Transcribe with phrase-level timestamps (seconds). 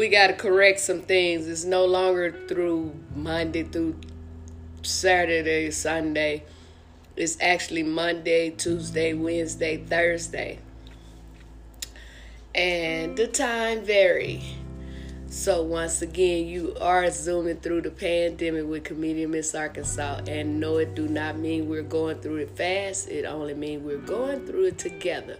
[0.00, 1.46] we got to correct some things.
[1.46, 3.96] It's no longer through Monday through
[4.80, 6.44] Saturday, Sunday.
[7.16, 10.58] It's actually Monday, Tuesday, Wednesday, Thursday.
[12.54, 14.42] And the time vary.
[15.28, 20.78] So once again, you are zooming through the pandemic with comedian Miss Arkansas, and no,
[20.78, 23.10] it do not mean we're going through it fast.
[23.10, 25.36] It only means we're going through it together.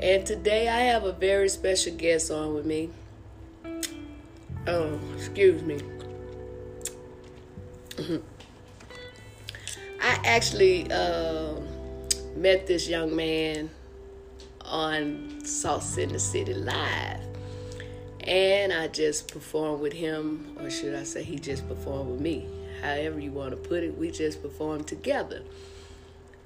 [0.00, 2.88] And today I have a very special guest on with me.
[4.66, 5.78] Oh, excuse me.
[10.00, 11.54] I actually uh,
[12.34, 13.70] met this young man
[14.62, 15.40] on
[15.98, 17.20] in the City Live
[18.26, 22.48] and I just performed with him, or should I say, he just performed with me.
[22.82, 25.42] However, you want to put it, we just performed together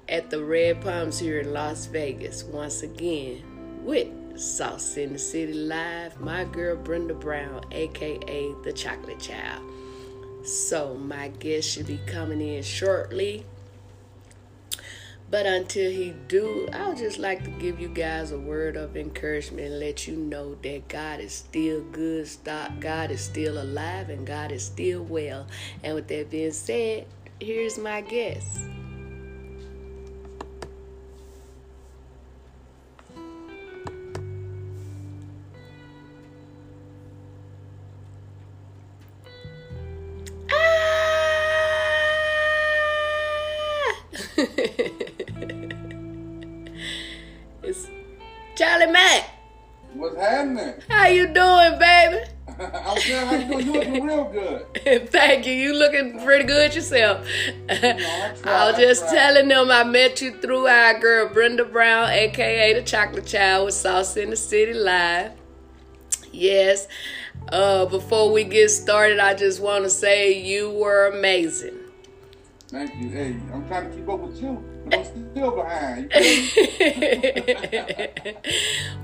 [0.07, 3.43] at the Red Palms here in Las Vegas once again
[3.83, 4.07] with
[4.41, 9.63] Sauce in the City Live, my girl Brenda Brown, aka the Chocolate Child.
[10.43, 13.45] So, my guest should be coming in shortly.
[15.29, 18.97] But until he do, I would just like to give you guys a word of
[18.97, 22.27] encouragement and let you know that God is still good.
[22.27, 22.81] Stop.
[22.81, 25.47] God is still alive and God is still well.
[25.83, 27.05] And with that being said,
[27.39, 28.59] here's my guest.
[47.63, 47.87] it's
[48.55, 49.29] Charlie Mac.
[49.93, 50.75] What's happening?
[50.87, 52.23] How you doing, baby?
[52.59, 53.65] I'm saying how you doing?
[53.65, 54.65] You looking real good.
[55.11, 55.53] Thank you.
[55.53, 57.27] You looking pretty good yourself.
[57.69, 62.73] I I was just telling them I met you through our girl Brenda Brown, aka
[62.73, 65.31] the Chocolate Child, with Sauce in the City Live.
[66.31, 66.87] Yes.
[67.49, 71.80] Uh, before we get started, I just want to say you were amazing.
[72.71, 73.09] Thank you.
[73.09, 76.09] Hey, I'm trying to keep up with you, but I'm still behind.
[76.15, 78.35] You feel me?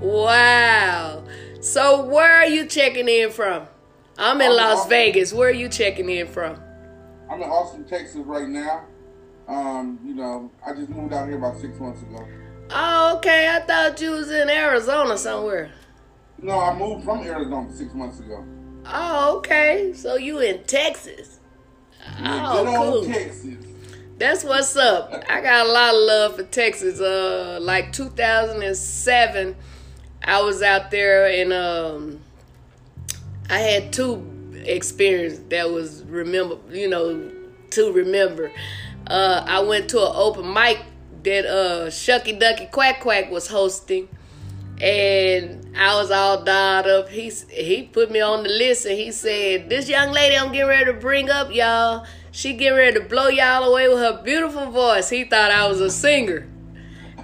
[0.00, 1.24] wow.
[1.60, 3.66] So where are you checking in from?
[4.16, 5.32] I'm in I'm- Las Vegas.
[5.34, 6.58] Where are you checking in from?
[7.30, 8.84] I'm in Austin, Texas right now.
[9.46, 12.26] Um, you know, I just moved out here about six months ago.
[12.70, 13.48] Oh, okay.
[13.54, 15.70] I thought you was in Arizona somewhere.
[16.40, 18.44] No, I moved from Arizona six months ago.
[18.86, 19.92] Oh, okay.
[19.94, 21.37] So you in Texas.
[22.20, 23.12] Oh, good old cool.
[23.12, 23.56] Texas.
[24.18, 25.12] That's what's up.
[25.28, 27.00] I got a lot of love for Texas.
[27.00, 29.56] Uh, like 2007,
[30.24, 32.20] I was out there and um,
[33.48, 34.26] I had two
[34.64, 37.30] experience that was remember, you know,
[37.70, 38.50] to remember.
[39.06, 40.80] Uh, I went to an open mic
[41.22, 44.08] that uh Shuckey Duckey Quack Quack was hosting,
[44.80, 47.08] and I was all dialed up.
[47.08, 50.68] He he put me on the list and he said, "This young lady I'm getting
[50.68, 52.06] ready to bring up, y'all.
[52.30, 55.80] She getting ready to blow y'all away with her beautiful voice." He thought I was
[55.80, 56.46] a singer.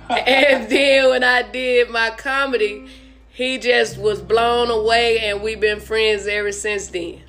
[0.11, 2.87] and then when I did my comedy,
[3.31, 7.23] he just was blown away, and we've been friends ever since then.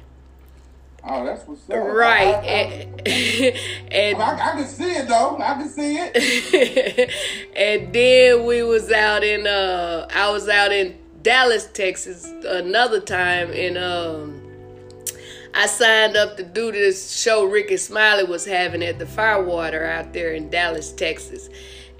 [1.08, 1.76] Oh, that's what's up.
[1.76, 3.58] Right, I, I, and,
[3.92, 5.38] and I, I can see it though.
[5.38, 7.12] I can see it.
[7.56, 13.52] and then we was out in uh I was out in Dallas, Texas another time
[13.52, 14.42] and um
[15.54, 20.12] I signed up to do this show Rickey Smiley was having at the Firewater out
[20.12, 21.50] there in Dallas, Texas.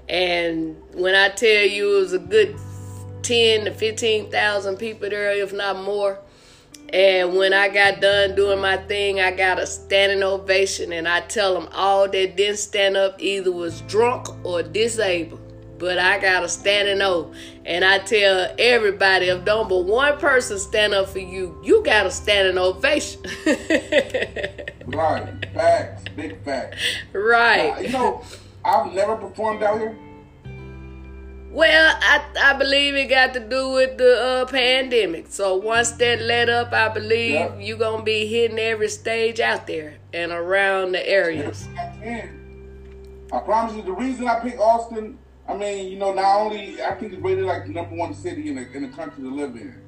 [0.08, 2.56] And when I tell you it was a good
[3.22, 6.18] 10 to 15,000 people there if not more.
[6.92, 10.92] And when I got done doing my thing, I got a standing ovation.
[10.92, 15.42] And I tell them all that didn't stand up either was drunk or disabled.
[15.78, 17.34] But I got a standing O.
[17.66, 22.06] And I tell everybody, if don't but one person stand up for you, you got
[22.06, 23.20] a standing ovation.
[24.86, 25.46] right.
[25.52, 26.04] Facts.
[26.14, 26.78] Big facts.
[27.12, 27.82] right.
[27.82, 28.24] You know,
[28.64, 29.98] I've never performed out here.
[31.56, 35.28] Well, I I believe it got to do with the uh, pandemic.
[35.30, 37.58] So once that let up, I believe Yeah.
[37.58, 41.66] you gonna be hitting every stage out there and around the areas.
[43.32, 45.16] I promise you, the reason I picked Austin,
[45.48, 48.50] I mean, you know, not only I think it's rated like the number one city
[48.50, 49.80] in the in the country to live in,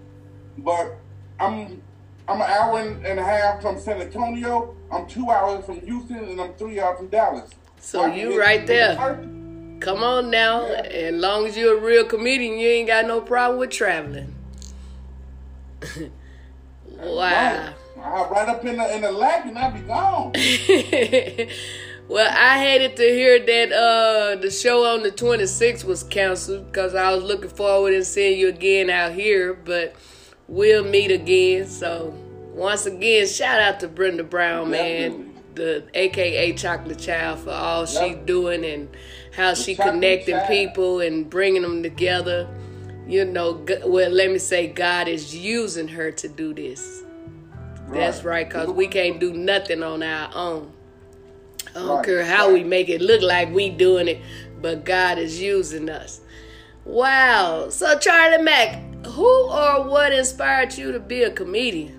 [0.57, 0.97] but
[1.39, 1.83] I'm
[2.29, 4.75] I'm an hour and a half from San Antonio.
[4.91, 7.51] I'm two hours from Houston, and I'm three hours from Dallas.
[7.79, 9.38] So can you right to there.
[9.81, 10.67] Come on now.
[10.67, 10.81] Yeah.
[10.81, 14.35] As long as you're a real comedian, you ain't got no problem with traveling.
[16.87, 17.73] wow.
[17.97, 20.33] I hop right up in the in the lap and I'll be gone.
[22.09, 26.95] Well, I hated to hear that uh, the show on the 26th was canceled because
[26.95, 29.95] I was looking forward to seeing you again out here, but
[30.47, 31.67] we'll meet again.
[31.67, 32.15] So,
[32.55, 37.89] once again, shout out to Brenda Brown, man, the AKA Chocolate Child, for all yep.
[37.89, 38.89] she's doing and
[39.39, 42.49] how she connecting people and bringing them together.
[43.07, 47.05] You know, well, let me say, God is using her to do this.
[47.87, 48.01] Right.
[48.01, 50.73] That's right, because we can't do nothing on our own.
[51.71, 52.05] I don't right.
[52.05, 54.21] care how we make it look like we doing it,
[54.61, 56.21] but God is using us.
[56.85, 57.69] Wow.
[57.71, 61.95] So Charlie Mac, who or what inspired you to be a comedian?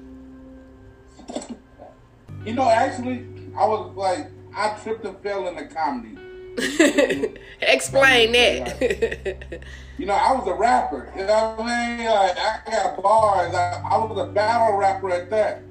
[2.46, 3.26] You know, actually,
[3.58, 6.18] I was like, I tripped and fell into comedy.
[7.62, 8.82] Explain that.
[9.98, 11.12] you know, I was a rapper.
[11.16, 12.06] You know what I mean?
[12.06, 13.54] Like, I got bars.
[13.54, 15.62] I, I was a battle rapper at that.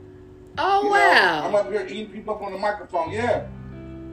[0.61, 0.99] Oh you wow!
[0.99, 3.13] Know, I'm up here eating people up on the microphone.
[3.13, 3.47] Yeah.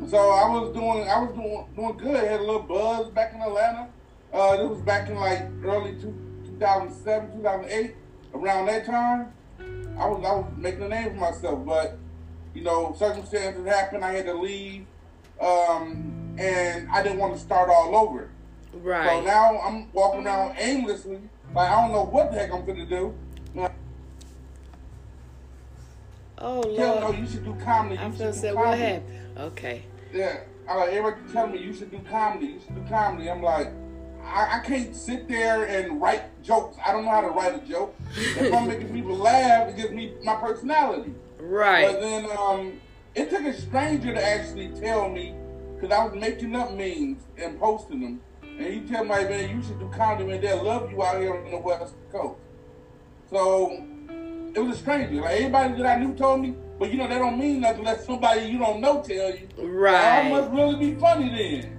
[0.08, 2.24] So I was doing, I was doing, doing good.
[2.24, 3.90] I had a little buzz back in Atlanta.
[4.32, 6.14] Uh, it was back in like early two,
[6.46, 7.96] 2007, 2008,
[8.36, 9.34] around that time.
[9.98, 11.98] I was, I was making a name for myself, but
[12.54, 14.06] you know, circumstances happened.
[14.06, 14.86] I had to leave,
[15.42, 18.30] um, and I didn't want to start all over.
[18.74, 19.08] Right.
[19.08, 21.22] So now I'm walking around aimlessly,
[21.54, 23.16] like I don't know what the heck I'm gonna do.
[26.38, 26.76] Oh Lord.
[26.76, 27.98] Tell no, you should do comedy.
[27.98, 29.38] I'm gonna say what happened.
[29.38, 29.84] Okay.
[30.14, 32.48] Yeah, I like everybody telling me you should do comedy.
[32.48, 33.30] You should do comedy.
[33.30, 33.72] I'm like,
[34.24, 36.78] I, I, can't sit there and write jokes.
[36.86, 37.96] I don't know how to write a joke.
[38.16, 41.14] if I'm making people laugh, it gives me my personality.
[41.40, 41.92] Right.
[41.92, 42.82] But then um,
[43.14, 45.36] it took a stranger to actually tell me
[45.76, 49.64] because I was making up memes and posting them, and he tell me, man, you
[49.64, 52.40] should do comedy, and they'll love you out here on the West Coast.
[53.30, 53.84] So
[54.56, 55.22] it was a stranger.
[55.22, 58.06] Like everybody that I knew told me, but you know that don't mean nothing unless
[58.06, 59.48] somebody you don't know tell you.
[59.58, 60.26] Right.
[60.26, 61.72] I must really be funny then.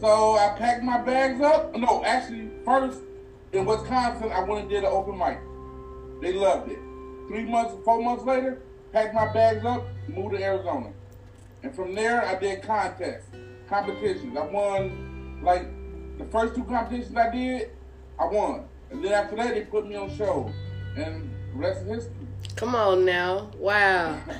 [0.00, 1.74] So I packed my bags up.
[1.76, 3.00] No, actually, first
[3.52, 5.38] in Wisconsin, I went and did an open mic.
[6.20, 6.78] They loved it.
[7.28, 8.62] Three months, four months later,
[8.92, 10.92] packed my bags up, moved to Arizona,
[11.62, 13.26] and from there I did contests,
[13.68, 14.36] competitions.
[14.36, 15.66] I won like
[16.18, 17.70] the first two competitions I did,
[18.18, 20.52] I won, and then after that they put me on shows,
[20.96, 22.14] and rest is history.
[22.56, 23.50] Come on now.
[23.56, 24.18] Wow.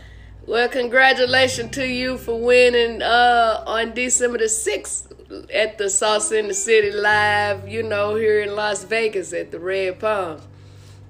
[0.48, 6.48] Well, congratulations to you for winning uh, on December the 6th at the Sauce in
[6.48, 10.40] the City Live, you know, here in Las Vegas at the Red Palms.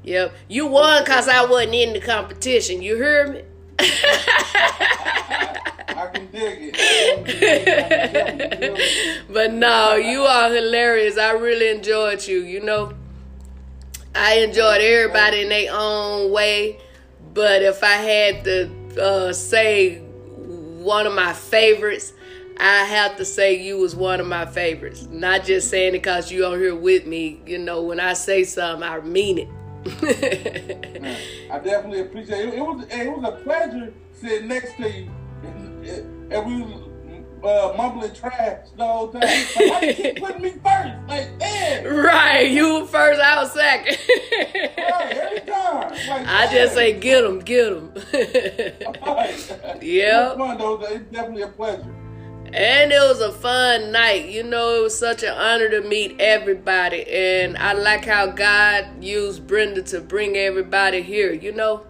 [0.03, 0.35] Yep.
[0.49, 2.83] You won because I wasn't in the competition.
[2.83, 3.43] You hear me?
[5.89, 7.79] I can dig it.
[9.33, 11.19] but no, you are hilarious.
[11.19, 12.93] I really enjoyed you, you know.
[14.15, 16.79] I enjoyed everybody in their own way,
[17.35, 18.71] but if I had to
[19.01, 22.13] uh, say one of my favorites,
[22.59, 25.07] I have to say you was one of my favorites.
[25.11, 27.41] Not just saying it because you on here with me.
[27.47, 29.49] You know, when I say something, I mean it.
[31.51, 32.55] I definitely appreciate it.
[32.55, 35.11] It was it was a pleasure sitting next to you,
[35.85, 36.89] and, we
[37.43, 39.23] uh, mumbling trash the whole time.
[39.23, 41.09] Like, why you keep putting me first?
[41.09, 41.85] Like, damn.
[41.97, 43.99] Right, you first, I was second.
[44.09, 45.91] right, every time.
[45.91, 47.93] Like, I just say, get them, get them.
[49.83, 50.33] yeah.
[50.33, 50.81] It was fun, though.
[50.83, 51.95] It's definitely a pleasure.
[52.53, 54.31] And it was a fun night.
[54.31, 57.07] You know, it was such an honor to meet everybody.
[57.07, 61.87] And I like how God used Brenda to bring everybody here, you know?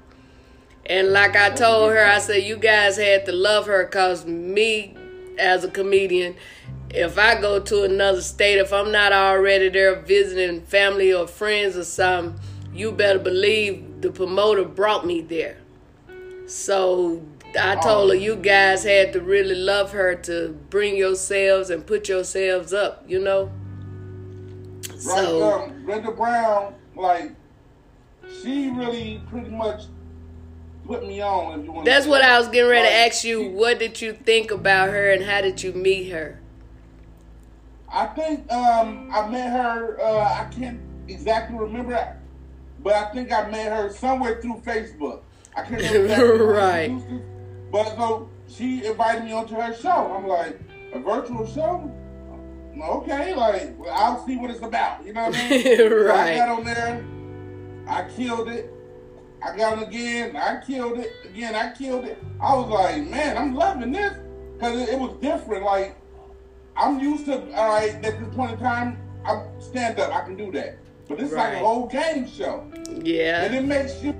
[0.88, 4.97] And like I told her, I said, you guys had to love her because me
[5.38, 6.35] as a comedian,
[6.90, 11.76] if I go to another state, if I'm not already there visiting family or friends
[11.76, 12.40] or something,
[12.73, 15.59] you better believe the promoter brought me there.
[16.47, 17.23] So
[17.61, 22.09] I told her you guys had to really love her to bring yourselves and put
[22.09, 23.50] yourselves up, you know.
[24.90, 27.33] Right, so um, Brenda Brown, like
[28.42, 29.85] she really pretty much
[30.88, 31.61] put me on.
[31.61, 31.85] If you want.
[31.85, 33.50] That's what I was getting ready to ask you.
[33.50, 36.40] What did you think about her, and how did you meet her?
[37.92, 40.00] I think um, I met her.
[40.00, 42.16] Uh, I can't exactly remember,
[42.83, 45.21] but I think I met her somewhere through Facebook.
[45.54, 46.45] I can't remember.
[46.52, 46.90] right.
[47.71, 50.12] But so she invited me onto her show.
[50.16, 50.59] I'm like,
[50.92, 51.92] a virtual show?
[52.83, 55.04] Okay, like I'll see what it's about.
[55.04, 55.92] You know what I mean?
[55.92, 56.09] right.
[56.09, 57.04] So I got on there.
[57.88, 58.73] I killed it.
[59.42, 60.37] I got it again.
[60.37, 61.54] I killed it again.
[61.54, 62.23] I killed it.
[62.40, 64.14] I was like, man, I'm loving this
[64.54, 65.64] because it, it, was different.
[65.64, 65.97] Like
[66.76, 67.40] I'm used to.
[67.54, 70.12] All right, at this point in time, I stand up.
[70.14, 70.78] I can do that.
[71.09, 71.49] But this right.
[71.49, 72.71] is like a whole game show.
[73.02, 73.45] Yeah.
[73.45, 74.12] And it makes you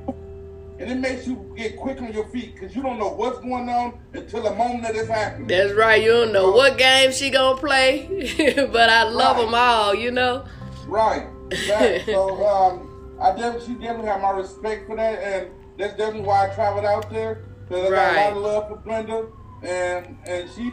[0.79, 3.69] and it makes you get quick on your feet because you don't know what's going
[3.69, 5.49] on until the moment that it's happening.
[5.49, 6.03] That's right.
[6.03, 8.07] You don't know what game she gonna play,
[8.73, 9.45] but I love Right.
[9.45, 9.95] them all.
[9.95, 10.45] You know.
[10.87, 11.27] Right.
[11.69, 12.03] Right.
[12.07, 12.88] so um,
[13.21, 16.85] I definitely, she definitely have my respect for that, and that's definitely why I traveled
[16.85, 19.27] out there because I got a lot of love for Brenda,
[19.63, 20.71] and and she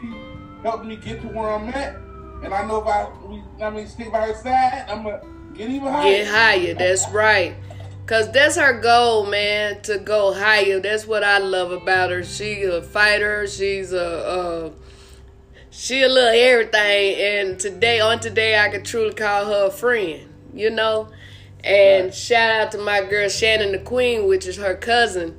[0.62, 1.96] helped me get to where I'm at,
[2.44, 5.20] and I know if I, we, I mean, stick by her side, I'm gonna
[5.54, 6.02] get even higher.
[6.10, 6.74] Get higher.
[6.74, 7.54] That's right.
[8.06, 10.78] Cause that's her goal, man, to go higher.
[10.78, 12.22] That's what I love about her.
[12.22, 13.48] She a fighter.
[13.48, 14.70] She's a, uh,
[15.70, 17.16] she a little everything.
[17.16, 20.32] And today, on today, I could truly call her a friend.
[20.54, 21.08] You know.
[21.66, 22.14] And Right.
[22.14, 25.36] shout out to my girl Shannon the Queen, which is her cousin.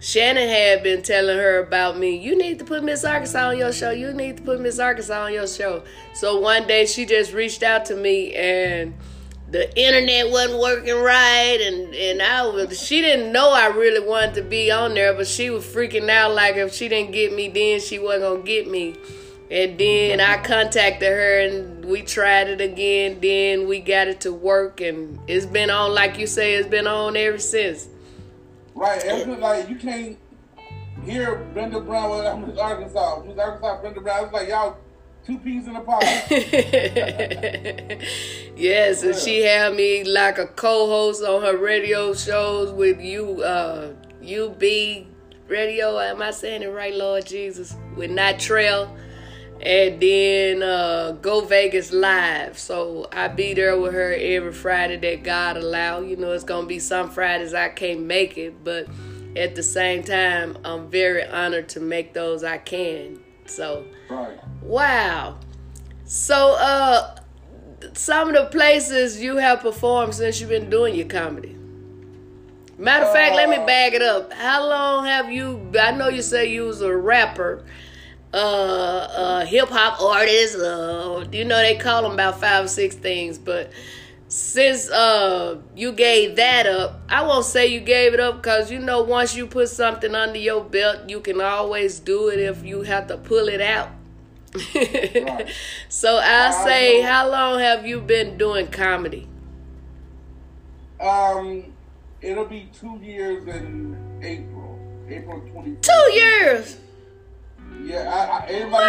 [0.00, 2.16] Shannon had been telling her about me.
[2.16, 3.90] You need to put Miss Arkansas on your show.
[3.90, 5.82] You need to put Miss Arkansas on your show.
[6.14, 8.94] So one day she just reached out to me and
[9.50, 14.34] the internet wasn't working right and and I was she didn't know I really wanted
[14.36, 17.48] to be on there, but she was freaking out like if she didn't get me
[17.48, 18.96] then she wasn't gonna get me.
[19.50, 24.32] And then I contacted her and we tried it again, then we got it to
[24.32, 27.88] work and it's been on like you say, it's been on ever since.
[28.74, 29.00] Right.
[29.04, 30.18] It's like you can't
[31.04, 33.22] hear Brenda Brown with I'm Miss Arkansas.
[33.24, 34.24] Miss Arkansas, Brenda Brown.
[34.24, 34.76] It's like y'all
[35.24, 36.02] two peas in a pod.
[38.56, 43.92] yes, and she had me like a co-host on her radio shows with you, uh,
[44.22, 44.62] UB
[45.48, 45.98] Radio.
[45.98, 47.76] Am I saying it right, Lord Jesus?
[47.96, 48.88] With Nitrell,
[49.62, 52.58] and then uh, Go Vegas Live.
[52.58, 56.00] So I be there with her every Friday that God allow.
[56.00, 58.88] You know, it's gonna be some Fridays I can't make it, but
[59.36, 63.20] at the same time, I'm very honored to make those I can.
[63.46, 63.84] So.
[64.10, 64.38] right.
[64.62, 65.38] Wow.
[66.04, 67.18] So, uh,
[67.92, 71.56] some of the places you have performed since you've been doing your comedy.
[72.78, 74.32] Matter of fact, let me bag it up.
[74.32, 75.70] How long have you?
[75.80, 77.64] I know you say you was a rapper,
[78.36, 80.56] uh, a hip hop artist.
[80.56, 83.72] Uh, you know they call them about five or six things, but
[84.28, 88.78] since uh you gave that up, I won't say you gave it up because you
[88.78, 92.82] know once you put something under your belt, you can always do it if you
[92.82, 93.90] have to pull it out.
[95.88, 97.08] So I'll say, know.
[97.08, 99.28] how long have you been doing comedy?
[101.00, 101.72] Um,
[102.20, 104.78] it'll be two years in April.
[105.08, 105.76] April 20.
[105.82, 106.78] Two years.
[107.86, 108.86] Yeah, I, I, everybody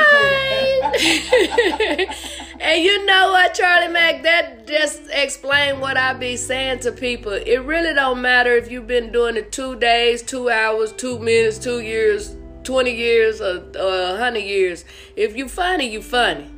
[2.60, 4.24] and you know what, Charlie Mac?
[4.24, 7.34] That just explain what I be saying to people.
[7.34, 11.60] It really don't matter if you've been doing it two days, two hours, two minutes,
[11.60, 14.84] two years, twenty years, or or a hundred years.
[15.16, 16.50] If you funny, you funny,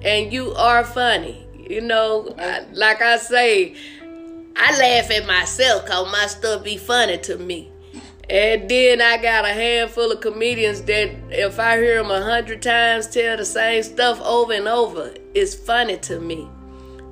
[0.00, 1.46] and you are funny.
[1.68, 3.74] You know, I, like I say,
[4.56, 7.72] I laugh at myself cause my stuff be funny to me.
[8.28, 12.60] And then I got a handful of comedians that if I hear them a hundred
[12.60, 16.48] times tell the same stuff over and over, it's funny to me.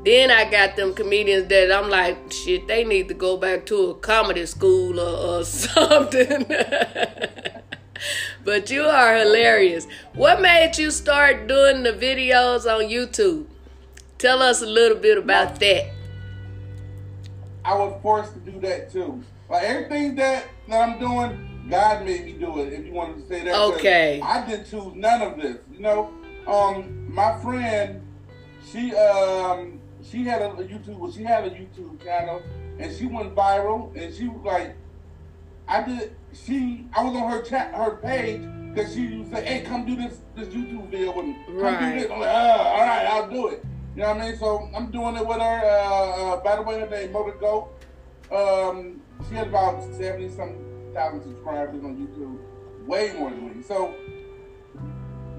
[0.04, 3.90] Then I got them comedians that I'm like, shit, they need to go back to
[3.90, 6.46] a comedy school or, or something.
[8.44, 9.86] but you are hilarious.
[10.14, 13.46] What made you start doing the videos on YouTube?
[14.18, 15.92] Tell us a little bit about that.
[17.64, 19.22] I was forced to do that too.
[19.54, 22.72] Like everything that, that I'm doing, God made me do it.
[22.72, 24.20] If you wanted to say that, Okay.
[24.20, 25.58] I didn't choose none of this.
[25.72, 26.10] You know,
[26.48, 28.02] um, my friend,
[28.68, 30.98] she um, she had a, a YouTube.
[30.98, 32.42] Well, she had a YouTube channel,
[32.80, 33.94] and she went viral.
[33.96, 34.74] And she was like,
[35.68, 36.16] I did.
[36.32, 38.42] She, I was on her chat, her page,
[38.74, 41.36] because she was like, "Hey, come do this this YouTube video with me.
[41.46, 41.94] Come Right.
[41.94, 44.36] do this." I'm like, "Uh, all right, I'll do it." You know what I mean?
[44.36, 45.60] So I'm doing it with her.
[45.64, 47.70] Uh, uh, by the way, her name Motor Goat.
[48.32, 50.54] Um, she has about seventy some
[50.94, 52.38] thousand subscribers on YouTube,
[52.86, 53.62] way more than me.
[53.62, 53.94] So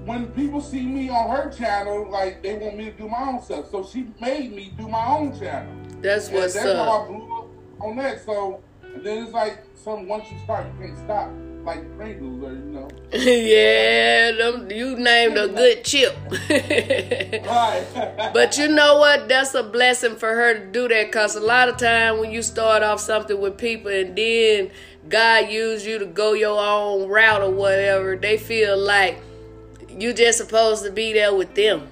[0.04, 3.42] when people see me on her channel, like they want me to do my own
[3.42, 3.70] stuff.
[3.70, 5.72] So she made me do my own channel.
[6.00, 6.76] That's And what's that's up.
[6.86, 7.48] how I blew up
[7.80, 8.24] on that.
[8.24, 8.62] So
[8.94, 11.30] and then it's like some once you start, you can't stop.
[11.66, 12.88] Like Pringles, or you know.
[13.12, 16.16] yeah, them, you named a good chip.
[17.46, 18.30] Right.
[18.32, 19.28] but you know what?
[19.28, 22.42] That's a blessing for her to do that because a lot of time when you
[22.42, 24.70] start off something with people and then
[25.08, 29.20] God used you to go your own route or whatever, they feel like
[29.88, 31.88] you just supposed to be there with them.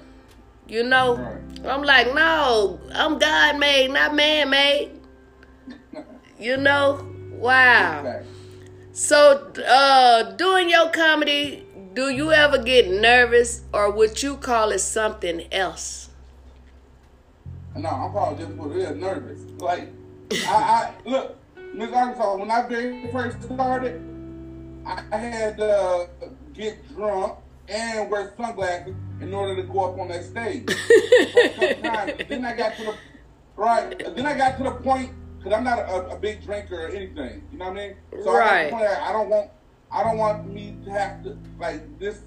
[0.69, 1.17] You know?
[1.17, 1.67] Right.
[1.67, 4.91] I'm like, no, I'm God made, not man made.
[6.39, 7.09] You know?
[7.31, 8.03] Wow.
[8.03, 8.25] Fact.
[8.95, 14.79] So, uh, doing your comedy, do you ever get nervous or would you call it
[14.79, 16.11] something else?
[17.75, 19.41] No, I'm probably just what it is, nervous.
[19.59, 19.89] Like,
[20.31, 21.37] I, I look,
[21.73, 24.01] Miss Arkansas, when I very first started,
[24.85, 26.07] I had to
[26.53, 30.67] get drunk and wear sunglasses in order to go up on that stage.
[32.29, 32.95] then I got to the
[33.57, 34.15] right.
[34.15, 35.11] Then I got to the point
[35.45, 37.43] because I'm not a, a, big drinker or anything.
[37.51, 37.95] You know what I mean?
[38.23, 38.73] So right.
[38.73, 39.51] I, I don't want.
[39.91, 42.21] I don't want me to have to like this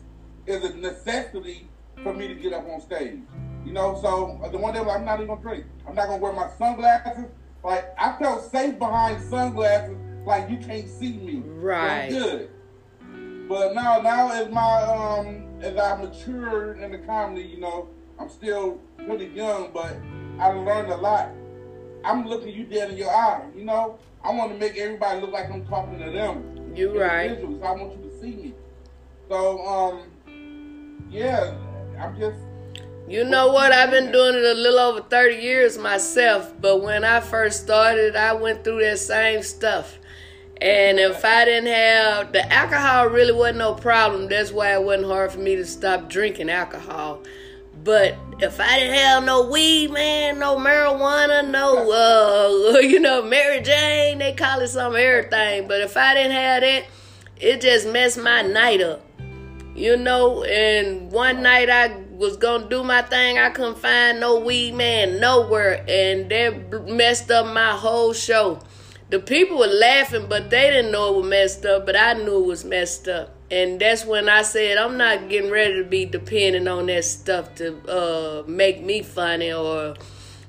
[0.47, 1.69] is a necessity
[2.05, 3.19] for me to get up on stage.
[3.67, 5.65] You know, so uh, the one day I'm not even gonna drink.
[5.87, 7.25] I'm not gonna wear my sunglasses.
[7.65, 11.43] Like I felt safe behind sunglasses, like you can't see me.
[11.45, 12.13] Right.
[12.13, 12.51] So good.
[13.49, 17.89] But now, now as my um as I mature in the comedy, you know,
[18.21, 19.97] I'm still pretty young, but
[20.39, 21.31] I learned a lot.
[22.09, 23.99] I'm looking you dead in your eye, you know.
[24.25, 26.73] I want to make everybody look like I'm talking to them.
[26.75, 27.39] You right.
[27.39, 28.55] So I want you to see me.
[29.29, 31.55] So um, yeah,
[32.01, 32.39] I'm just.
[33.07, 33.73] You know what?
[33.73, 38.17] I've been doing it a little over 30 years myself, but when I first started,
[38.17, 39.99] I went through that same stuff.
[40.61, 44.29] And if I didn't have the alcohol, really wasn't no problem.
[44.29, 47.23] That's why it wasn't hard for me to stop drinking alcohol.
[47.85, 53.61] But if I didn't have no weed, man, no marijuana, no, uh, you know, Mary
[53.63, 55.69] Jane, they call it some everything.
[55.69, 56.85] But if I didn't have that,
[57.37, 59.05] it just messed my night up,
[59.75, 60.45] you know.
[60.45, 65.21] And one night I was gonna do my thing, I couldn't find no weed, man,
[65.21, 68.61] nowhere, and that messed up my whole show
[69.11, 72.43] the people were laughing, but they didn't know it was messed up, but I knew
[72.43, 73.35] it was messed up.
[73.51, 77.55] And that's when I said, I'm not getting ready to be depending on that stuff
[77.57, 79.95] to uh, make me funny or,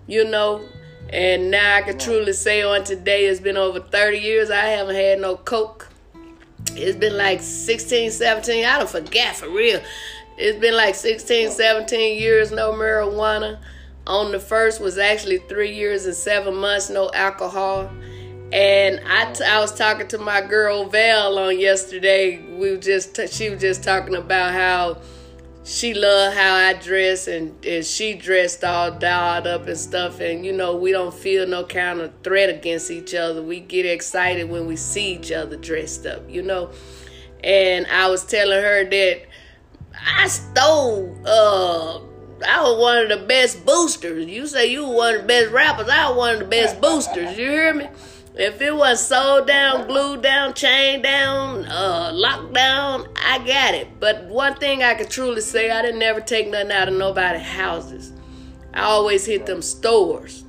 [0.06, 0.62] you know.
[1.10, 4.96] And now I can truly say on today, it's been over 30 years, I haven't
[4.96, 5.88] had no Coke.
[6.74, 9.82] It's been like 16, 17, I don't forget for real.
[10.38, 13.60] It's been like 16, 17 years, no marijuana.
[14.08, 17.90] On the first was actually three years and seven months, no alcohol.
[18.52, 22.40] And I, t- I was talking to my girl Val on yesterday.
[22.40, 24.98] We just t- she was just talking about how
[25.64, 30.20] she loved how I dress and, and she dressed all dolled up and stuff.
[30.20, 33.44] And you know we don't feel no kind of threat against each other.
[33.44, 36.72] We get excited when we see each other dressed up, you know.
[37.44, 39.22] And I was telling her that
[40.18, 41.16] I stole.
[41.24, 42.00] Uh,
[42.48, 44.26] I was one of the best boosters.
[44.26, 45.90] You say you were one of the best rappers.
[45.90, 47.38] I was one of the best boosters.
[47.38, 47.88] You hear me?
[48.40, 54.00] If it was sold down, glued down, chained down, uh, locked down, I got it.
[54.00, 57.42] But one thing I could truly say, I didn't never take nothing out of nobody's
[57.42, 58.14] houses.
[58.74, 60.46] I always hit them stores.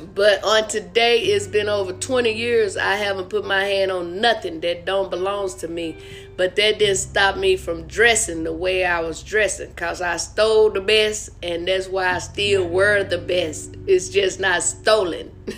[0.00, 2.76] But on today, it's been over 20 years.
[2.76, 5.96] I haven't put my hand on nothing that don't belongs to me.
[6.36, 9.72] But that didn't stop me from dressing the way I was dressing.
[9.74, 13.76] Cause I stole the best, and that's why I still wear the best.
[13.86, 15.30] It's just not stolen.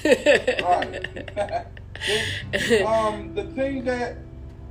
[2.85, 4.17] um, the thing that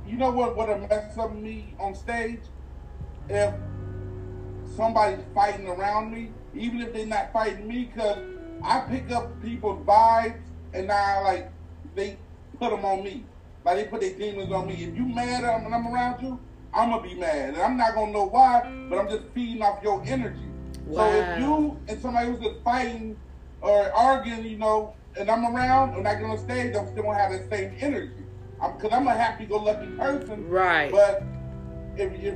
[0.06, 2.40] you know what would have messed up me on stage
[3.28, 3.54] if
[4.76, 8.18] somebody's fighting around me, even if they're not fighting me, because
[8.64, 10.40] I pick up people's vibes
[10.72, 11.52] and now like
[11.94, 12.16] they
[12.58, 13.24] put them on me.
[13.64, 14.74] Like they put their demons on me.
[14.74, 16.40] If you mad at when I'm around you,
[16.72, 19.82] I'm gonna be mad, and I'm not gonna know why, but I'm just feeding off
[19.82, 20.48] your energy.
[20.86, 20.96] Wow.
[20.96, 23.16] So if you and somebody who's just fighting
[23.60, 27.18] or arguing, you know, and I'm around, when I get on stage, I'm still gonna
[27.18, 28.12] have that same energy.
[28.54, 30.48] Because I'm, I'm, a happy-go-lucky person.
[30.48, 30.90] Right.
[30.90, 31.22] But
[31.96, 32.34] if, if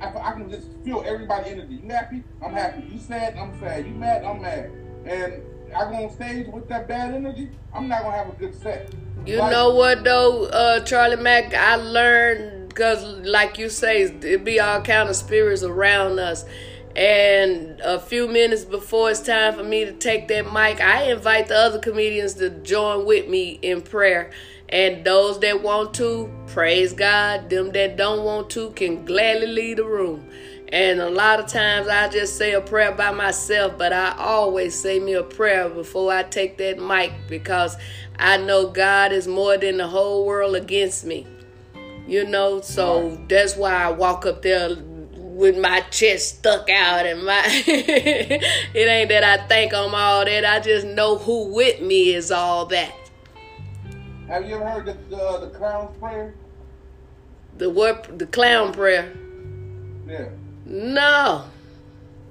[0.00, 1.80] I, I can just feel everybody energy.
[1.82, 2.22] You happy?
[2.42, 2.86] I'm happy.
[2.92, 3.36] You sad?
[3.36, 3.86] I'm sad.
[3.86, 4.24] You mad?
[4.24, 4.70] I'm mad
[5.08, 5.42] and
[5.74, 8.92] I go on stage with that bad energy, I'm not gonna have a good set.
[9.26, 11.54] You like, know what though, uh, Charlie Mac?
[11.54, 16.44] I learned because, like you say, it be all kind of spirits around us.
[16.96, 21.48] And a few minutes before it's time for me to take that mic, I invite
[21.48, 24.30] the other comedians to join with me in prayer.
[24.68, 27.50] And those that want to, praise God.
[27.50, 30.27] Them that don't want to can gladly leave the room.
[30.70, 34.78] And a lot of times I just say a prayer by myself, but I always
[34.78, 37.76] say me a prayer before I take that mic because
[38.18, 41.26] I know God is more than the whole world against me.
[42.06, 47.24] You know, so that's why I walk up there with my chest stuck out and
[47.24, 50.44] my it ain't that I think I'm all that.
[50.44, 52.92] I just know who with me is all that.
[54.26, 56.34] Have you ever heard the the, the clown prayer?
[57.56, 58.18] The what?
[58.18, 59.12] The clown prayer.
[60.06, 60.28] Yeah.
[60.68, 61.44] No.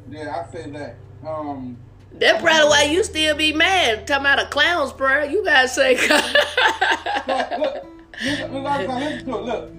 [0.09, 0.95] Yeah, I say that.
[1.27, 1.77] Um,
[2.13, 4.05] That's probably why you still be mad.
[4.05, 5.25] Talking about a clown's prayer.
[5.25, 7.83] You gotta say look, look,
[8.23, 9.37] listen, listen to.
[9.37, 9.71] Look.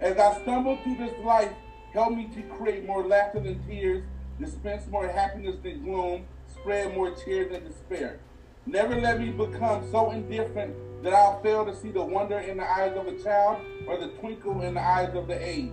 [0.00, 1.52] As I stumble through this life,
[1.92, 4.02] help me to create more laughter than tears,
[4.38, 8.18] dispense more happiness than gloom, spread more cheer than despair.
[8.66, 12.68] Never let me become so indifferent that I'll fail to see the wonder in the
[12.68, 15.70] eyes of a child or the twinkle in the eyes of the age.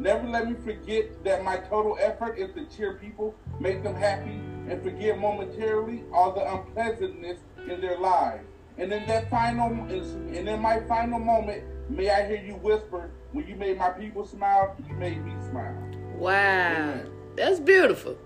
[0.00, 4.40] Never let me forget that my total effort is to cheer people, make them happy,
[4.66, 8.46] and forget momentarily all the unpleasantness in their lives.
[8.78, 13.46] And in that final, and in my final moment, may I hear you whisper, "When
[13.46, 15.76] you made my people smile, you made me smile."
[16.16, 17.12] Wow, Amen.
[17.36, 18.16] that's beautiful.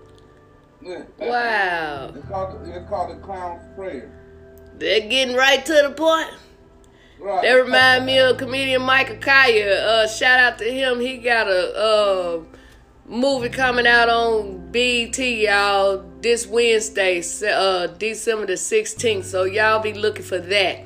[0.81, 2.13] Yeah, wow.
[2.15, 4.09] It's called, it's called the clown's prayer.
[4.77, 6.29] They're getting right to the point.
[7.19, 7.41] Right.
[7.41, 9.71] That remind me of comedian Michael Colyar.
[9.71, 10.99] Uh, shout out to him.
[10.99, 12.43] He got a uh,
[13.07, 19.23] movie coming out on BT, y'all, this Wednesday, uh, December the 16th.
[19.23, 20.85] So y'all be looking for that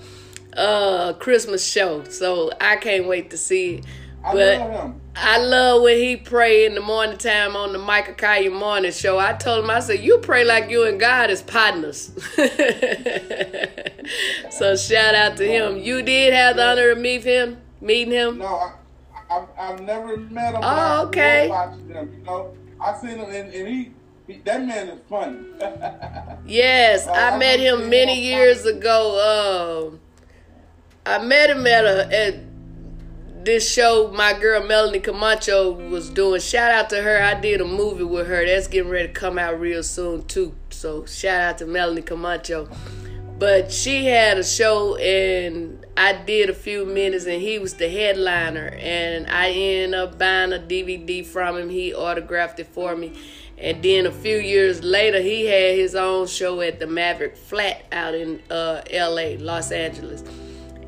[0.55, 2.03] uh, Christmas show.
[2.05, 3.85] So I can't wait to see it.
[4.23, 5.01] I but love him.
[5.15, 9.17] I love when he pray in the morning time on the Michael Colyar morning show.
[9.19, 12.11] I told him, I said, you pray like you and God is partners.
[14.49, 15.77] so shout out to him.
[15.77, 18.37] You did have the honor of meet him, meeting him.
[18.37, 18.73] No, I,
[19.29, 20.61] I've, I've never met him.
[20.63, 21.49] Oh, okay.
[21.87, 23.91] Them, you know, I seen him and, and he,
[24.45, 25.39] that man is funny.
[26.45, 29.95] yes, uh, I, I met him many years ago.
[29.95, 32.35] Uh, I met him at a at
[33.43, 36.41] this show my girl Melanie Camacho was doing.
[36.41, 37.21] Shout out to her.
[37.21, 38.45] I did a movie with her.
[38.45, 40.55] That's getting ready to come out real soon too.
[40.69, 42.69] So shout out to Melanie Camacho.
[43.37, 47.87] But she had a show and I did a few minutes and he was the
[47.87, 51.69] headliner and I ended up buying a DVD from him.
[51.69, 53.13] He autographed it for me.
[53.57, 57.85] And then a few years later, he had his own show at the Maverick Flat
[57.91, 60.23] out in uh, LA, Los Angeles.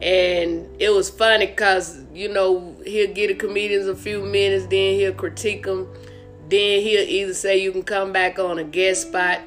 [0.02, 4.96] And it was funny because, you know, he'll get the comedians a few minutes, then
[4.96, 5.88] he'll critique them.
[6.50, 9.40] Then he'll either say you can come back on a guest spot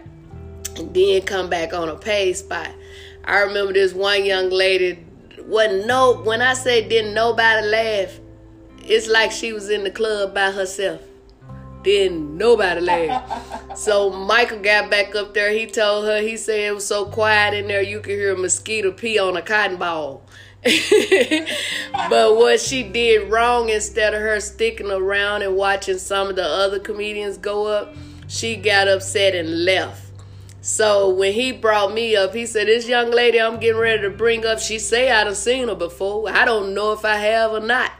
[0.76, 2.70] and then come back on a paid spot.
[3.24, 5.04] I remember this one young lady,
[5.40, 8.20] wasn't no, when I say didn't nobody laugh,
[8.84, 11.00] it's like she was in the club by herself.
[11.84, 13.76] Didn't nobody laugh.
[13.76, 15.50] so Michael got back up there.
[15.50, 18.38] He told her, he said it was so quiet in there you could hear a
[18.38, 20.22] mosquito pee on a cotton ball.
[20.64, 26.44] but what she did wrong, instead of her sticking around and watching some of the
[26.44, 27.94] other comedians go up,
[28.28, 30.10] she got upset and left.
[30.62, 34.10] So when he brought me up, he said, This young lady I'm getting ready to
[34.10, 36.30] bring up, she say I done seen her before.
[36.30, 37.92] I don't know if I have or not.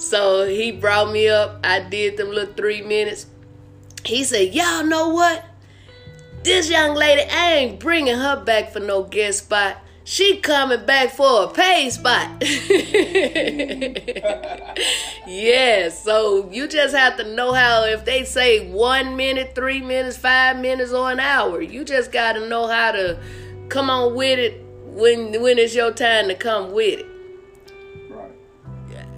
[0.00, 1.60] So he brought me up.
[1.62, 3.26] I did them little three minutes.
[4.02, 5.44] He said, Y'all know what?
[6.42, 9.76] This young lady, I ain't bringing her back for no guest spot.
[10.04, 12.42] She coming back for a pay spot.
[15.26, 20.16] yeah, so you just have to know how if they say one minute, three minutes,
[20.16, 23.20] five minutes, or an hour, you just gotta know how to
[23.68, 27.06] come on with it when when it's your time to come with it.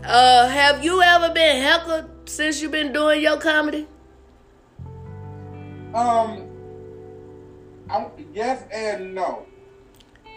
[0.04, 3.86] Uh, have you ever been heckled since you've been doing your comedy?
[5.94, 6.48] Um,
[7.88, 9.46] I'm, yes and no.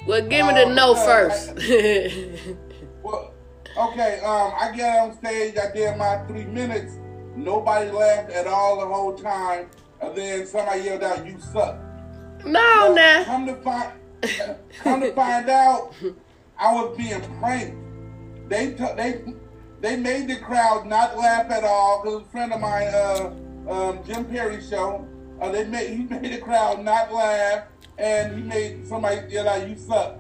[0.06, 1.54] Well, give me the um, no uh, first.
[3.04, 3.34] well,
[3.76, 4.20] okay.
[4.20, 5.56] Um, I get on stage.
[5.58, 7.00] I did my three minutes.
[7.36, 9.70] Nobody laughed at all the whole time.
[10.00, 11.80] And then somebody yelled out, "You suck."
[12.46, 13.24] No, nah.
[13.24, 13.92] Come to find,
[14.84, 15.94] come to find out,
[16.60, 17.78] I was being pranked.
[18.48, 19.24] They t- they
[19.86, 22.02] they made the crowd not laugh at all.
[22.02, 23.32] Cause a friend of mine, uh,
[23.70, 25.08] um, Jim Perry show,
[25.40, 27.66] uh, they made he made the crowd not laugh
[27.98, 30.18] and he made somebody yell out, "You suck."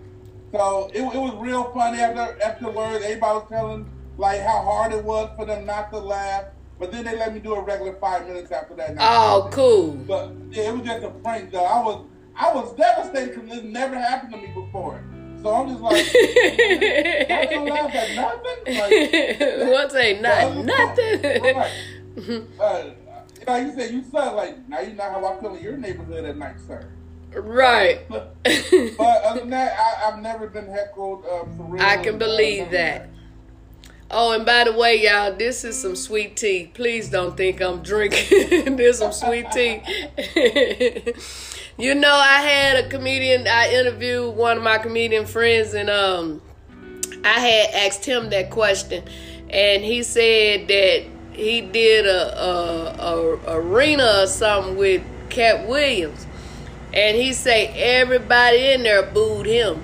[0.51, 3.03] So it, it was real funny after afterwards.
[3.03, 6.45] Everybody was telling like how hard it was for them not to laugh.
[6.77, 8.97] But then they let me do a regular five minutes after that.
[8.99, 9.93] Oh, cool.
[9.93, 11.63] But yeah, it was just a prank though.
[11.63, 15.01] I was I was devastated because this never happened to me before.
[15.45, 18.77] So I'm just like, I don't laugh at nothing.
[18.79, 21.55] Like, What's a not nothing?
[21.55, 21.71] Like,
[22.59, 22.83] uh,
[23.45, 24.33] like you said, you suck.
[24.33, 26.89] Like now you know how I feel in your neighborhood at night, sir.
[27.31, 28.09] Right.
[28.09, 31.83] but other than that, I, have never been heckled uh, for real.
[31.83, 33.09] I can believe that.
[34.11, 36.69] Oh, and by the way, y'all, this is some sweet tea.
[36.73, 38.75] Please don't think I'm drinking.
[38.77, 39.81] this some sweet tea.
[41.77, 43.47] you know, I had a comedian.
[43.47, 46.41] I interviewed one of my comedian friends, and um,
[47.23, 49.03] I had asked him that question,
[49.49, 52.95] and he said that he did a, a,
[53.47, 56.25] a arena or something with Katt Williams
[56.95, 59.83] and he say everybody in there booed him.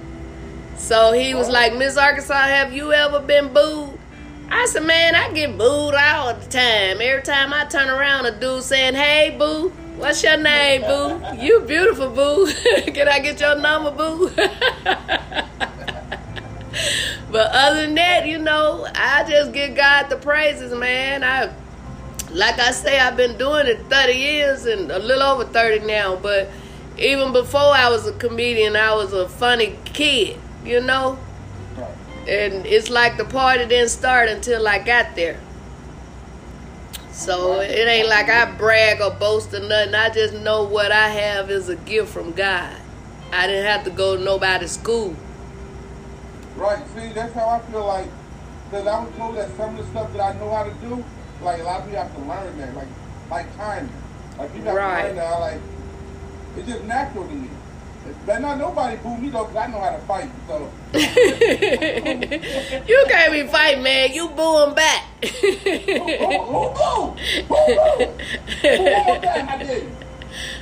[0.78, 4.00] So he was like, Miss Arkansas, have you ever been booed?
[4.54, 7.02] I said, man, I get booed all the time.
[7.02, 11.24] Every time I turn around, a dude saying, hey, boo, what's your name, boo?
[11.42, 12.52] You beautiful, boo.
[12.92, 14.30] Can I get your number, boo?
[14.36, 14.50] but
[17.32, 21.24] other than that, you know, I just give God the praises, man.
[21.24, 21.54] I,
[22.32, 26.18] like I say, I've been doing it 30 years and a little over 30 now.
[26.18, 26.50] But
[27.00, 31.18] even before I was a comedian, I was a funny kid, you know?
[32.28, 35.40] And it's like the party didn't start until I got there.
[37.12, 39.94] So it ain't like I brag or boast or nothing.
[39.94, 42.76] I just know what I have is a gift from God.
[43.32, 45.16] I didn't have to go to nobody's school.
[46.56, 46.86] Right.
[46.96, 48.08] See, that's how I feel like.
[48.70, 51.04] Because I was told that some of the stuff that I know how to do,
[51.42, 52.88] like a lot of people have to learn that, like
[53.30, 53.92] like timing.
[54.38, 55.02] Like you have Right.
[55.02, 55.40] to learn that.
[55.40, 55.62] Like
[56.58, 57.50] it's just natural to me.
[58.26, 60.30] But not nobody boo me though, because I know how to fight.
[60.48, 60.72] So
[62.88, 64.14] you can't be fighting, man.
[64.14, 65.06] You booing back.
[65.24, 67.16] who, who, who boo?
[67.48, 68.06] Who boo?
[68.62, 69.92] Who one I did?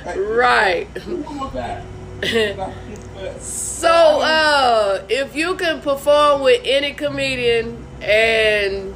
[0.04, 0.86] Like, right.
[0.98, 1.86] Who one more time?
[3.40, 8.94] So, uh, if you can perform with any comedian and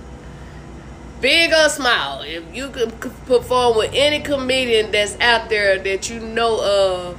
[1.21, 2.91] big or small, if you can
[3.27, 7.19] perform with any comedian that's out there that you know of,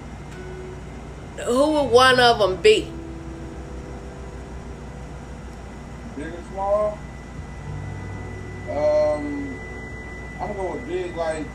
[1.43, 2.91] who would one of them be?
[6.15, 6.97] Big and small.
[8.69, 9.59] Um,
[10.39, 11.15] I'm gonna go with big.
[11.15, 11.45] Like,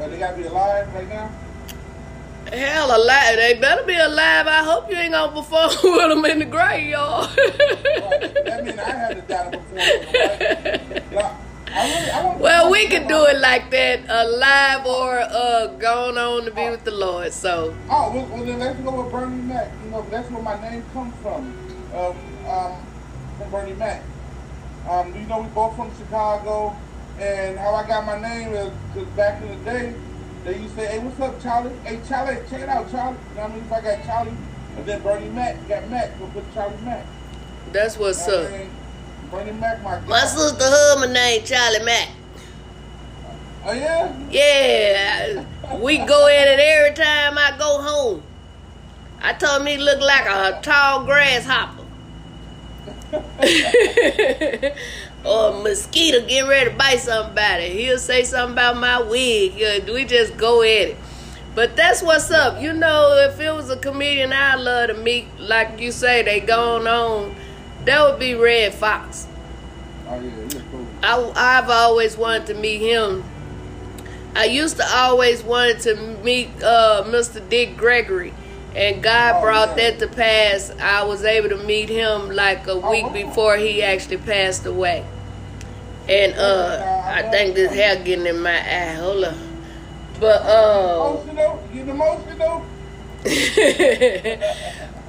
[0.00, 1.30] uh, they gotta be alive right now.
[2.52, 3.36] Hell, alive.
[3.36, 4.46] They better be alive.
[4.46, 7.30] I hope you ain't gonna perform with them in the graveyard.
[7.36, 8.44] Right.
[8.44, 11.18] That means I had to die before.
[11.18, 11.36] Right?
[11.72, 15.66] Like, I really, I want well, we can do it like that, alive or uh,
[15.78, 17.32] going on to be with the Lord.
[17.32, 19.70] So, Oh, well, well then let's go with Bernie Mac.
[19.84, 21.52] You know, that's where my name comes from.
[21.94, 22.16] Um,
[22.48, 22.76] um,
[23.38, 24.02] from Bernie Mac.
[24.88, 26.76] Um, you know, we both from Chicago,
[27.18, 29.94] and how I got my name is because back in the day,
[30.44, 31.72] they used to say, "Hey, what's up, Charlie?
[31.84, 33.64] Hey, Charlie, check it out, Charlie." You know what I mean?
[33.64, 34.36] If I got Charlie,
[34.76, 37.06] and then Bernie Mac got Mac, so put Charlie Mac.
[37.72, 38.50] that's what's You know up.
[38.50, 38.70] what I mean?
[39.32, 42.08] Bernie Mac, my My sister husband named Charlie Mack.
[43.64, 44.14] Oh yeah.
[44.30, 45.44] Yeah,
[45.78, 48.22] we go at it every time I go home.
[49.22, 51.82] I told him he looked like a tall grasshopper.
[55.24, 57.70] or a mosquito getting ready to bite somebody.
[57.70, 59.54] He'll say something about my wig.
[59.88, 60.96] We just go at it.
[61.54, 62.60] But that's what's up.
[62.60, 66.40] You know, if it was a comedian I'd love to meet, like you say, they
[66.40, 67.34] going on,
[67.84, 69.26] that would be Redd Foxx.
[70.08, 70.86] Oh yeah, cool.
[71.02, 73.24] I, I've always wanted to meet him.
[74.34, 77.46] I used to always wanted to meet uh, Mr.
[77.48, 78.32] Dick Gregory,
[78.74, 79.90] and God Oh, brought yeah.
[79.90, 80.70] that to pass.
[80.80, 83.12] I was able to meet him like a week wow.
[83.12, 85.04] before he actually passed away.
[86.08, 88.94] And uh, I think this hair getting in my eye.
[88.94, 89.36] Hold on.
[90.18, 92.64] But uh, Emotional, you emotional.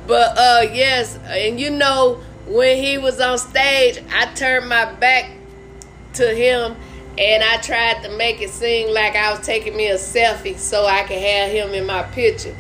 [0.08, 5.32] but uh yes, and you know when he was on stage, I turned my back
[6.14, 6.76] to him
[7.18, 10.86] and I tried to make it seem like I was taking me a selfie so
[10.86, 12.56] I could have him in my picture.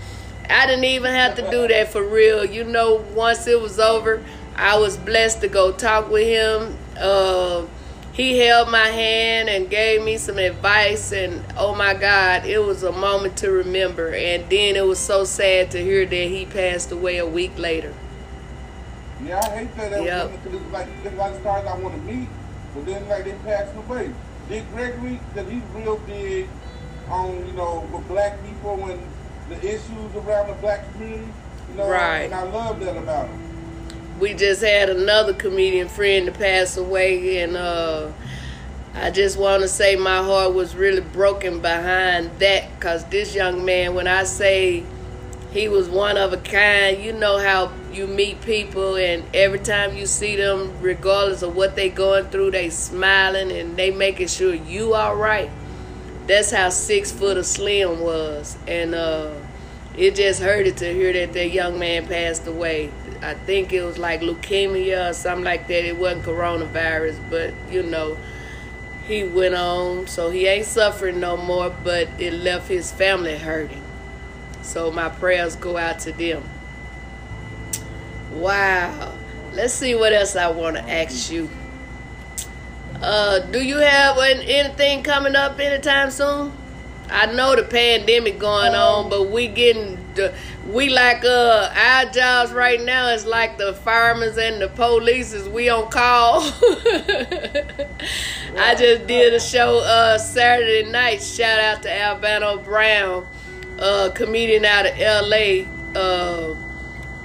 [0.49, 2.45] I didn't even have to do that for real.
[2.45, 4.23] You know, once it was over,
[4.55, 6.77] I was blessed to go talk with him.
[6.97, 7.65] Uh,
[8.11, 12.83] he held my hand and gave me some advice, and oh my God, it was
[12.83, 14.13] a moment to remember.
[14.13, 17.93] And then it was so sad to hear that he passed away a week later.
[19.25, 19.91] Yeah, I hate that.
[19.91, 20.31] That Yep.
[20.31, 22.29] was because it's like there's a lot of stars I want to meet,
[22.75, 24.09] but then like they passing away.
[24.49, 26.47] Dick Gregory, because he's real big
[27.09, 28.99] on you know with black people and
[29.49, 31.27] the issues around the black community.
[31.71, 32.23] You know, Right.
[32.23, 33.39] and I love that about him.
[34.19, 38.07] we just had another comedian friend to pass away and uh
[38.95, 43.65] I just want to say my heart was really broken behind that cuz this young
[43.65, 44.83] man when I say
[45.53, 47.01] he was one of a kind.
[47.01, 51.75] You know how you meet people and every time you see them regardless of what
[51.75, 55.51] they going through they smiling and they making sure you all right.
[56.25, 58.57] That's how six foot of slim was.
[58.67, 59.35] And uh
[59.95, 62.89] it just hurted to hear that that young man passed away.
[63.21, 65.85] I think it was like leukemia or something like that.
[65.85, 68.17] It wasn't coronavirus but you know
[69.07, 70.07] he went on.
[70.07, 73.82] So he ain't suffering no more but it left his family hurting
[74.63, 76.43] so my prayers go out to them
[78.31, 79.13] wow
[79.53, 81.47] let's see what else i want to ask you
[83.03, 86.53] uh, do you have an- anything coming up anytime soon?
[87.09, 90.33] I know the pandemic going on, but we getting the,
[90.69, 95.49] we like uh our jobs right now is like the firemen and the police is
[95.49, 96.41] we on call.
[98.57, 101.21] I just did a show uh Saturday night.
[101.21, 103.27] Shout out to Albano Brown,
[103.79, 105.65] uh comedian out of LA.
[105.99, 106.55] Uh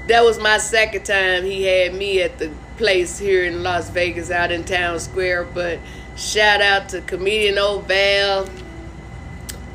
[0.08, 4.30] that was my second time he had me at the place here in Las Vegas
[4.30, 5.44] out in town square.
[5.44, 5.78] But
[6.16, 8.48] shout out to comedian Oval,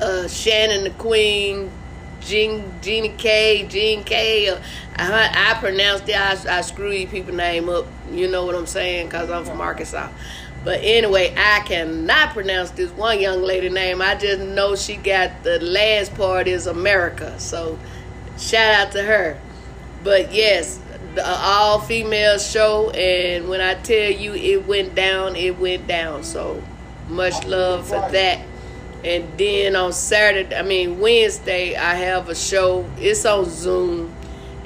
[0.00, 1.70] uh, Shannon the Queen,
[2.20, 4.48] Jean, Jeannie K, Jean K.
[4.48, 4.58] Uh,
[4.96, 7.86] I, I pronounced it, I, I screw you people name up.
[8.10, 9.06] You know what I'm saying?
[9.06, 10.08] Because I'm from Arkansas.
[10.64, 14.00] But anyway, I cannot pronounce this one young lady name.
[14.00, 17.38] I just know she got the last part is America.
[17.38, 17.78] So
[18.38, 19.38] shout out to her.
[20.02, 20.80] But yes,
[21.14, 26.24] the all female show, and when I tell you it went down, it went down.
[26.24, 26.62] So
[27.08, 28.40] much love for that.
[29.04, 32.88] And then on Saturday, I mean Wednesday, I have a show.
[32.96, 34.14] It's on Zoom,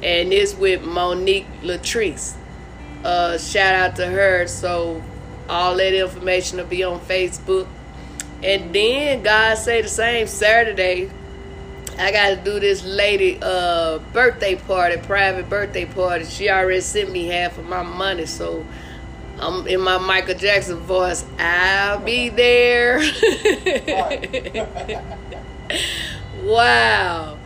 [0.01, 2.35] and it's with Monique Latrice.
[3.03, 4.47] Uh, shout out to her.
[4.47, 5.03] So
[5.49, 7.67] all that information will be on Facebook.
[8.43, 11.11] And then God say the same Saturday.
[11.99, 16.25] I got to do this lady uh birthday party, private birthday party.
[16.27, 18.65] She already sent me half of my money, so
[19.41, 21.25] I'm in my Michael Jackson voice.
[21.39, 22.99] I'll be there.
[26.43, 27.39] wow.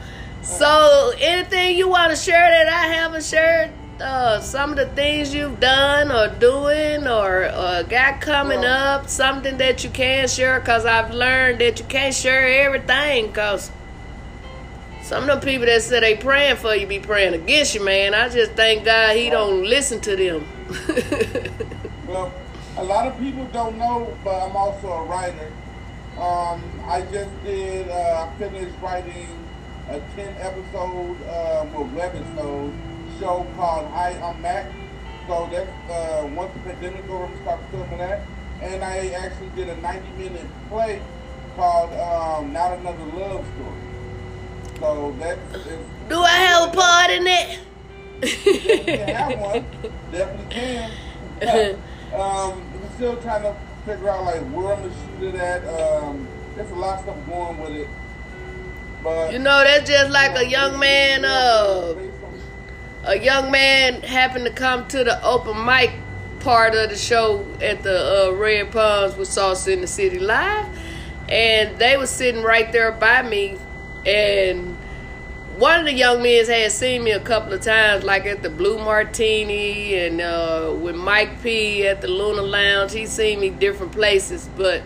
[0.43, 3.71] So, anything you want to share that I haven't shared?
[4.03, 9.59] Uh, some of the things you've done or doing or, or got coming up, something
[9.59, 13.71] that you can share because I've learned that you can't share everything because
[15.03, 18.13] some of the people that say they praying for you be praying against you, man.
[18.13, 20.49] I just thank God he don't listen to them.
[22.09, 22.33] well,
[22.79, 25.53] a lot of people don't know, but I'm also a writer.
[26.19, 29.29] Um, I just did, uh, I finished writing
[29.89, 32.92] a 10 episode, um, or webisode
[33.23, 34.67] show called Hi, I'm Mac.
[35.29, 38.21] So that's, uh, once the pandemic over, I'm start filming that.
[38.61, 41.01] And I actually did a 90 minute play
[41.55, 44.81] called um, Not Another Love Story.
[44.81, 45.69] So that's.
[46.09, 47.61] Do I have a part in it?
[48.89, 49.65] can have one.
[50.11, 50.91] Definitely can.
[52.15, 55.63] um, we're still trying to figure out like where I'm gonna shoot it at.
[55.69, 57.89] Um, there's a lot of stuff going with it.
[59.05, 61.25] But you know, that's just like a young man.
[61.25, 61.95] Uh,
[63.05, 65.93] a young man happened to come to the open mic
[66.41, 70.67] part of the show at the uh, Red Palms with Sauce in the City Live,
[71.29, 73.59] and they were sitting right there by me
[74.05, 74.77] and
[75.57, 78.51] one of the young men had seen me a couple of times, like at the
[78.51, 82.93] Blue Martini and uh, with Mike P at the Luna Lounge.
[82.93, 84.83] He seen me different places, but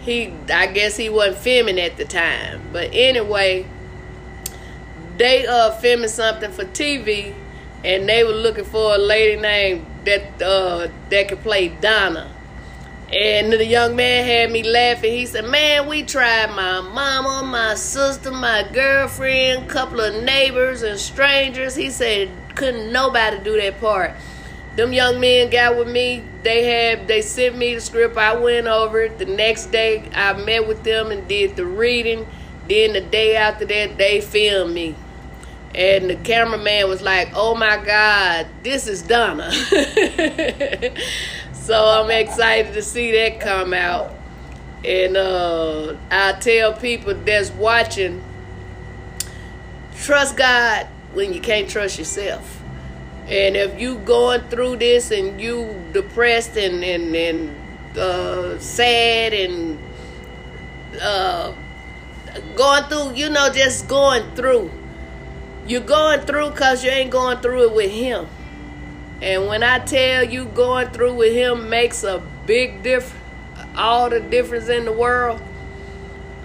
[0.00, 2.62] he, I guess he wasn't filming at the time.
[2.72, 3.66] But anyway,
[5.18, 7.34] they uh filming something for TV,
[7.84, 12.30] and they were looking for a lady named that uh that could play Donna.
[13.10, 15.12] And the young man had me laughing.
[15.12, 20.98] He said, Man, we tried my mama, my sister, my girlfriend, couple of neighbors and
[20.98, 21.74] strangers.
[21.74, 24.12] He said, Couldn't nobody do that part.
[24.76, 26.22] Them young men got with me.
[26.42, 28.16] They had they sent me the script.
[28.18, 29.18] I went over it.
[29.18, 32.26] The next day I met with them and did the reading.
[32.68, 34.94] Then the day after that they filmed me.
[35.74, 39.50] And the cameraman was like, Oh my God, this is Donna.
[41.68, 44.10] So I'm excited to see that come out.
[44.86, 48.24] And uh, I tell people that's watching,
[49.94, 52.62] trust God when you can't trust yourself.
[53.26, 59.78] And if you going through this and you depressed and and, and uh, sad and
[61.02, 61.52] uh,
[62.56, 64.70] going through, you know, just going through.
[65.68, 68.26] You're going through because you ain't going through it with him.
[69.20, 73.22] And when I tell you going through with him makes a big difference,
[73.76, 75.42] all the difference in the world,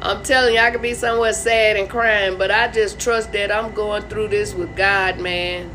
[0.02, 3.50] I'm telling you, I could be somewhere sad and crying, but I just trust that
[3.50, 5.72] I'm going through this with God, man.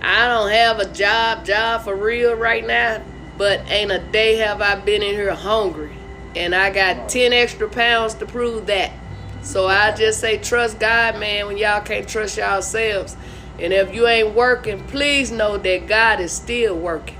[0.00, 3.02] I don't have a job, job for real right now,
[3.36, 5.90] but ain't a day have I been in here hungry.
[6.36, 8.92] And I got 10 extra pounds to prove that.
[9.42, 13.16] So I just say, trust God, man, when y'all can't trust yourselves.
[13.58, 17.18] And if you ain't working, please know that God is still working.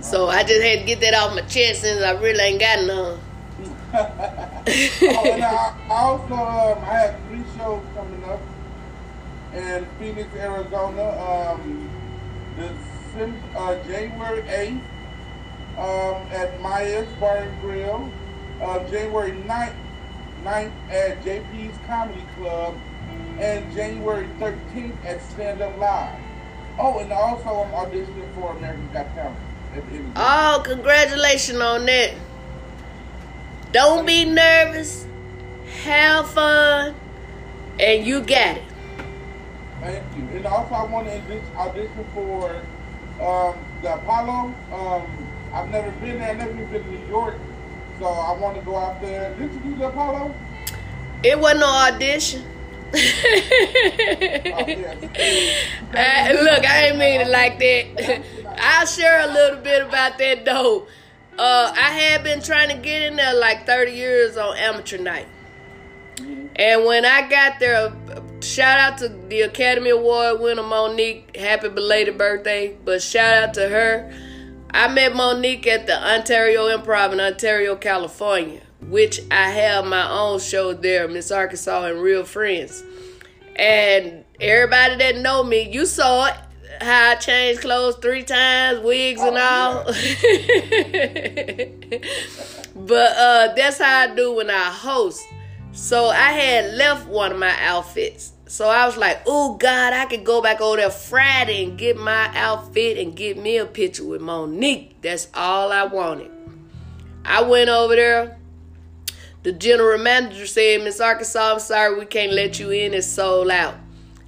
[0.00, 2.84] So I just had to get that off my chest since I really ain't got
[2.84, 3.18] none.
[3.94, 8.40] oh, and I, also um, I have three shows coming up
[9.54, 11.08] in Phoenix, Arizona.
[11.18, 11.88] Um,
[12.58, 14.80] the uh, January 8th
[15.78, 18.10] um, at Maya's Bar and Grill.
[18.60, 19.74] Uh, January 9th
[20.44, 22.74] 9th at JP's Comedy Club
[23.38, 26.18] and January 13th at Stand Up Live.
[26.78, 29.36] Oh, and also I'm auditioning for American Got Talent
[29.74, 32.14] at the end of the Oh, congratulations on that.
[33.72, 35.06] Don't be nervous.
[35.84, 36.94] Have fun.
[37.78, 38.62] And you got it.
[39.80, 40.22] Thank you.
[40.36, 42.50] And also, I want to audition- audition for
[43.20, 44.54] um, the Apollo.
[44.72, 46.30] Um, I've never been there.
[46.30, 47.36] I've never been to New York.
[47.98, 49.34] So I want to go out there.
[49.34, 50.34] Did you do the Apollo?
[51.24, 52.44] It wasn't no audition.
[52.94, 52.98] Oh,
[55.94, 58.22] Uh, look, I ain't mean it like that.
[58.58, 60.86] I'll share a little bit about that though.
[61.38, 65.26] Uh, I had been trying to get in there like 30 years on amateur night.
[66.56, 67.92] And when I got there,
[68.40, 71.36] shout out to the Academy Award winner Monique.
[71.36, 72.76] Happy belated birthday.
[72.84, 74.12] But shout out to her.
[74.70, 80.40] I met Monique at the Ontario Improv in Ontario, California, which I have my own
[80.40, 82.82] show there, Miss Arkansas and Real Friends.
[83.56, 86.34] And everybody that know me, you saw it.
[86.80, 89.84] How I changed clothes three times, wigs and all.
[92.76, 95.26] but uh, that's how I do when I host.
[95.72, 98.32] So I had left one of my outfits.
[98.48, 101.98] So I was like, oh God, I could go back over there Friday and get
[101.98, 105.02] my outfit and get me a picture with Monique.
[105.02, 106.30] That's all I wanted.
[107.26, 108.38] I went over there.
[109.42, 112.94] The general manager said, Miss Arkansas, I'm sorry we can't let you in.
[112.94, 113.74] It's sold out.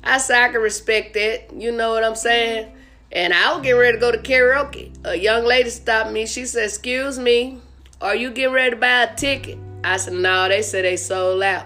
[0.04, 1.54] I said, I can respect that.
[1.54, 2.70] You know what I'm saying?
[3.10, 4.94] And I was getting ready to go to karaoke.
[5.04, 6.26] A young lady stopped me.
[6.26, 7.58] She said, Excuse me,
[8.02, 9.58] are you getting ready to buy a ticket?
[9.82, 11.64] I said, No, they said they sold out.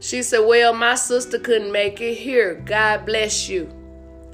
[0.00, 2.14] She said, Well, my sister couldn't make it.
[2.14, 3.70] Here, God bless you.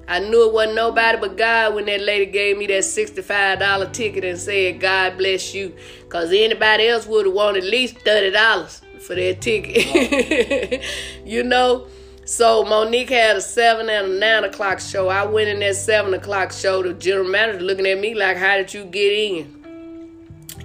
[0.09, 4.25] I knew it wasn't nobody but God when that lady gave me that $65 ticket
[4.25, 5.75] and said, God bless you.
[6.05, 10.85] Because anybody else would have wanted at least $30 for that ticket.
[11.25, 11.89] you know?
[12.25, 15.09] So Monique had a 7 and a 9 o'clock show.
[15.09, 16.85] I went in that 7 o'clock show.
[16.85, 19.57] The general manager looking at me like, How did you get in?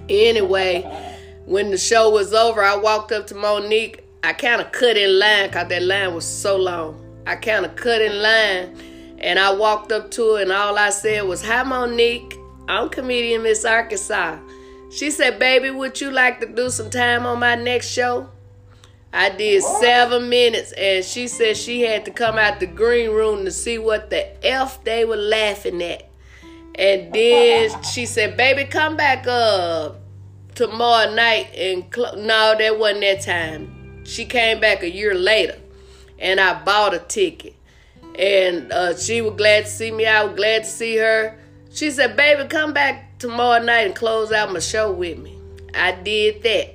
[0.08, 0.82] Anyway,
[1.46, 4.01] when the show was over, I walked up to Monique.
[4.24, 7.22] I kind of cut in line because that line was so long.
[7.26, 8.76] I kind of cut in line
[9.18, 12.38] and I walked up to her and all I said was, Hi, Monique.
[12.68, 14.38] I'm comedian Miss Arkansas.
[14.92, 18.28] She said, Baby, would you like to do some time on my next show?
[19.12, 23.44] I did seven minutes and she said she had to come out the green room
[23.44, 26.08] to see what the F they were laughing at.
[26.76, 29.98] And then she said, Baby, come back up
[30.54, 32.16] tomorrow night and cl-.
[32.16, 33.81] no, that wasn't that time.
[34.12, 35.58] She came back a year later
[36.18, 37.56] and I bought a ticket.
[38.18, 40.06] And uh, she was glad to see me.
[40.06, 41.38] I was glad to see her.
[41.72, 45.38] She said, Baby, come back tomorrow night and close out my show with me.
[45.74, 46.74] I did that.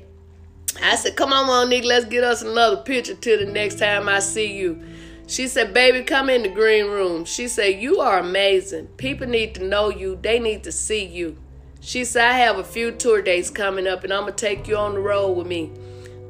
[0.81, 4.17] I said, Come on, Monique, let's get us another picture till the next time I
[4.17, 4.83] see you.
[5.27, 7.23] She said, Baby, come in the green room.
[7.25, 8.87] She said, You are amazing.
[8.97, 11.37] People need to know you, they need to see you.
[11.81, 14.67] She said, I have a few tour dates coming up and I'm going to take
[14.67, 15.71] you on the road with me.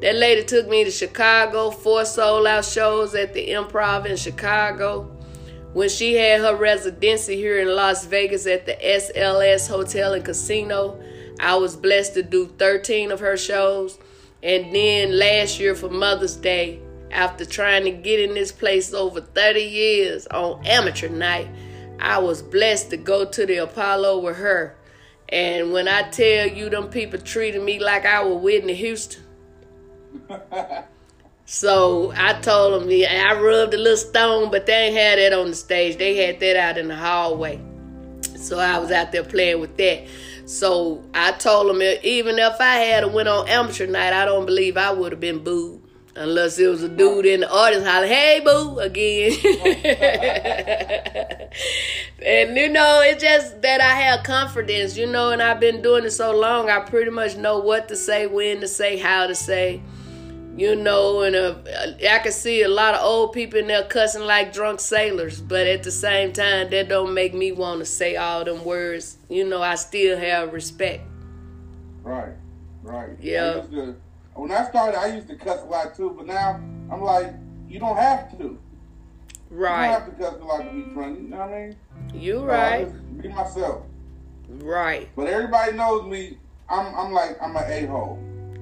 [0.02, 5.12] That lady took me to Chicago, four sold out shows at the Improv in Chicago.
[5.74, 11.02] When she had her residency here in Las Vegas at the SLS Hotel and Casino,
[11.39, 13.98] I was blessed to do 13 of her shows.
[14.43, 16.80] And then last year for Mother's Day,
[17.10, 21.48] after trying to get in this place over 30 years on amateur night,
[22.00, 24.76] I was blessed to go to the Apollo with her.
[25.30, 29.26] And when I tell you, them people treated me like I was Whitney Houston.
[31.49, 35.32] So I told them, yeah, I rubbed a little stone, but they ain't had that
[35.32, 35.95] on the stage.
[35.95, 37.57] They had that out in the hallway.
[38.36, 40.07] So I was out there playing with that.
[40.45, 44.75] So I told them, even if I had went on amateur night, I don't believe
[44.75, 45.82] I would have been booed.
[46.17, 49.32] Unless it was a dude in the audience hollering, hey, boo, again.
[52.25, 56.03] and, you know, it's just that I have confidence, you know, and I've been doing
[56.03, 59.36] it so long, I pretty much know what to say, when to say, how to
[59.36, 59.82] say
[60.58, 61.55] you know, and uh,
[62.10, 65.68] I can see a lot of old people in there cussing like drunk sailors, but
[65.68, 69.20] at the same time, that don't make me want to say all them words.
[69.30, 71.03] You know, I still have respect.
[72.01, 72.34] Right,
[72.82, 73.12] right.
[73.22, 73.62] Yeah.
[73.64, 73.95] I to,
[74.34, 76.60] when I started, I used to cuss a lot too, but now
[76.91, 77.36] I'm like,
[77.70, 78.58] you don't have to.
[79.51, 79.86] Right.
[79.86, 81.22] You don't have to cuss a lot to be funny.
[81.22, 81.76] You know what I mean?
[82.16, 83.22] You right.
[83.22, 83.84] Be myself.
[84.49, 85.08] Right.
[85.16, 86.38] But everybody knows me.
[86.68, 88.20] I'm, I'm like, I'm an a hole.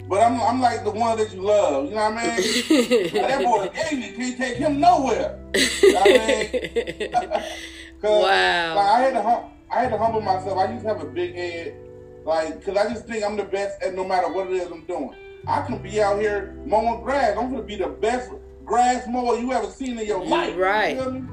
[0.07, 1.85] But I'm, I'm like the one that you love.
[1.85, 3.11] You know what I mean?
[3.13, 5.39] That boy Davey can't take him nowhere.
[5.55, 7.43] You know what I mean?
[8.03, 8.75] Wow.
[8.75, 10.59] Like, I had to hum- I had to humble myself.
[10.59, 11.75] I used to have a big head,
[12.23, 14.85] like, cause I just think I'm the best at no matter what it is I'm
[14.85, 15.15] doing.
[15.47, 17.35] I can be out here mowing grass.
[17.35, 18.29] I'm gonna be the best
[18.63, 20.55] grass mower you ever seen in your life.
[20.55, 20.97] Right.
[20.97, 21.27] You?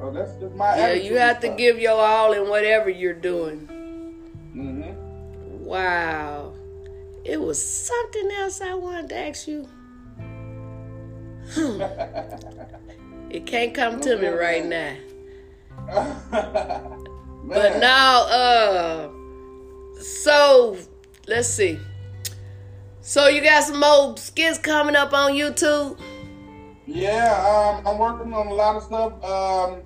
[0.00, 3.66] So that's just my Yeah, you have to give your all in whatever you're doing.
[4.54, 4.94] Mhm.
[5.60, 6.49] Wow.
[7.30, 9.68] It was something else I wanted to ask you.
[11.54, 11.80] Hmm.
[13.30, 14.96] it can't come to me right now.
[17.44, 19.08] But now, uh,
[20.00, 20.76] so
[21.28, 21.78] let's see.
[23.00, 25.98] So you got some old skits coming up on YouTube?
[26.86, 29.24] Yeah, um, I'm working on a lot of stuff.
[29.24, 29.82] Um,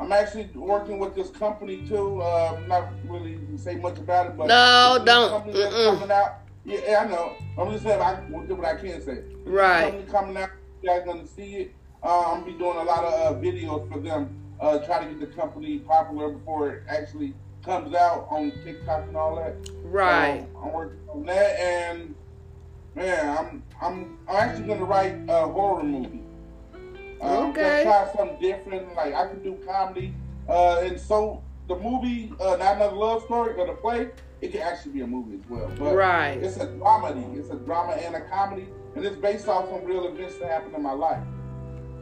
[0.00, 2.22] I'm actually working with this company too.
[2.22, 5.30] Uh, I'm not really say much about it, but No, don't.
[5.30, 5.98] company that's Mm-mm.
[5.98, 6.45] coming out.
[6.66, 7.36] Yeah, yeah, I know.
[7.56, 9.22] I'm just saying I will do what I can say.
[9.44, 9.84] Right.
[9.84, 10.50] Company coming out.
[10.82, 11.74] You guys gonna see it.
[12.02, 14.36] Uh, I'm gonna be doing a lot of uh, videos for them.
[14.60, 19.16] Uh, try to get the company popular before it actually comes out on TikTok and
[19.16, 19.54] all that.
[19.84, 20.44] Right.
[20.60, 22.14] I'm working on that, and
[22.96, 26.22] man, I'm I'm I'm actually gonna write a horror movie.
[27.20, 27.82] Um, Okay.
[27.84, 28.92] Try something different.
[28.96, 30.12] Like I can do comedy,
[30.48, 34.08] uh, and so the movie, uh, not another love story, or the play,
[34.40, 35.70] it can actually be a movie as well.
[35.78, 36.38] But Right.
[36.42, 37.38] it's a dramedy.
[37.38, 40.74] It's a drama and a comedy, and it's based off some real events that happened
[40.74, 41.22] in my life.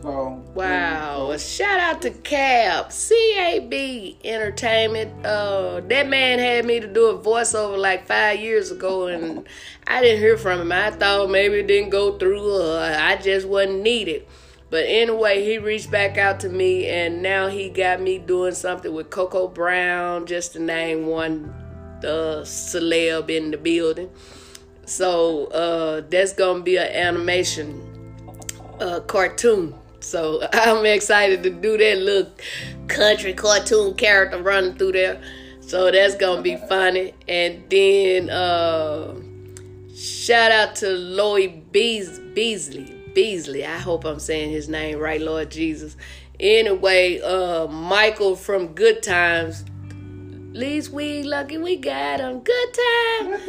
[0.02, 1.30] So Wow.
[1.30, 5.24] A shout out to Cab, CAB Entertainment.
[5.24, 9.48] Uh, that man had me to do a voiceover like five years ago, and
[9.86, 10.72] I didn't hear from him.
[10.72, 14.26] I thought maybe it didn't go through, or I just wasn't needed.
[14.74, 18.92] But anyway, he reached back out to me, and now he got me doing something
[18.92, 21.54] with Coco Brown, just to name one
[22.00, 24.10] uh, celeb in the building.
[24.84, 28.16] So uh, that's gonna be an animation
[28.80, 29.76] uh, cartoon.
[30.00, 32.32] So I'm excited to do that little
[32.88, 35.22] country cartoon character running through there.
[35.60, 37.14] So that's gonna be funny.
[37.28, 39.14] And then uh,
[39.94, 42.93] shout out to Lloyd Beasley.
[43.14, 43.64] Beasley.
[43.64, 45.96] I hope I'm saying his name right, Lord Jesus.
[46.40, 49.64] Anyway, uh, Michael from Good Times.
[50.52, 52.40] Least we lucky we got him.
[52.40, 53.42] Good times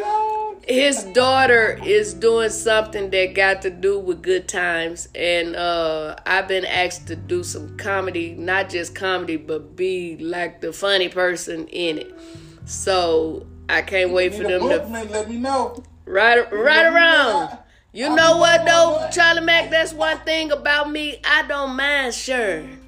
[0.68, 6.48] his daughter is doing something that got to do with good times and uh i've
[6.48, 11.68] been asked to do some comedy not just comedy but be like the funny person
[11.68, 12.20] in it
[12.66, 15.84] so i can't wait for them to bookman, let me know.
[16.06, 17.58] right right around
[17.96, 22.86] you know what though charlie mac that's one thing about me i don't mind sharing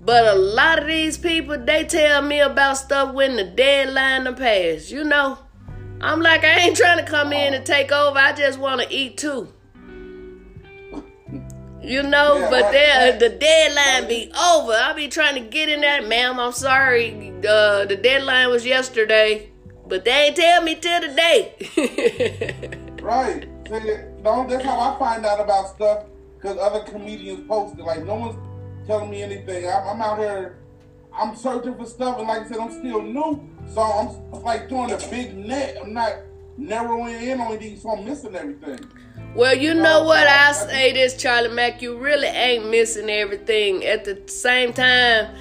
[0.00, 4.36] but a lot of these people, they tell me about stuff when the deadline done
[4.36, 4.90] passed.
[4.92, 5.38] You know,
[6.00, 8.18] I'm like, I ain't trying to come in and take over.
[8.18, 9.52] I just want to eat too.
[11.82, 14.72] You know, Yeah, but there the deadline be over.
[14.72, 16.38] I be trying to get in there, ma'am.
[16.38, 17.32] I'm sorry.
[17.38, 19.50] Uh, the deadline was yesterday,
[19.86, 22.74] but they ain't tell me till today.
[23.00, 23.48] Right.
[24.28, 26.04] No, that's how I find out about stuff
[26.36, 27.82] because other comedians post it.
[27.82, 28.36] Like no one's
[28.86, 29.66] telling me anything.
[29.66, 30.58] I'm, I'm out here.
[31.14, 34.90] I'm searching for stuff, and like I said, I'm still new, so I'm like doing
[34.92, 35.78] a big net.
[35.82, 36.12] I'm not
[36.58, 38.78] narrowing in on these, so I'm missing everything.
[39.34, 41.80] Well, you know what I I- say this, Charlie Mac.
[41.80, 43.82] You really ain't missing everything.
[43.86, 45.34] At the same time,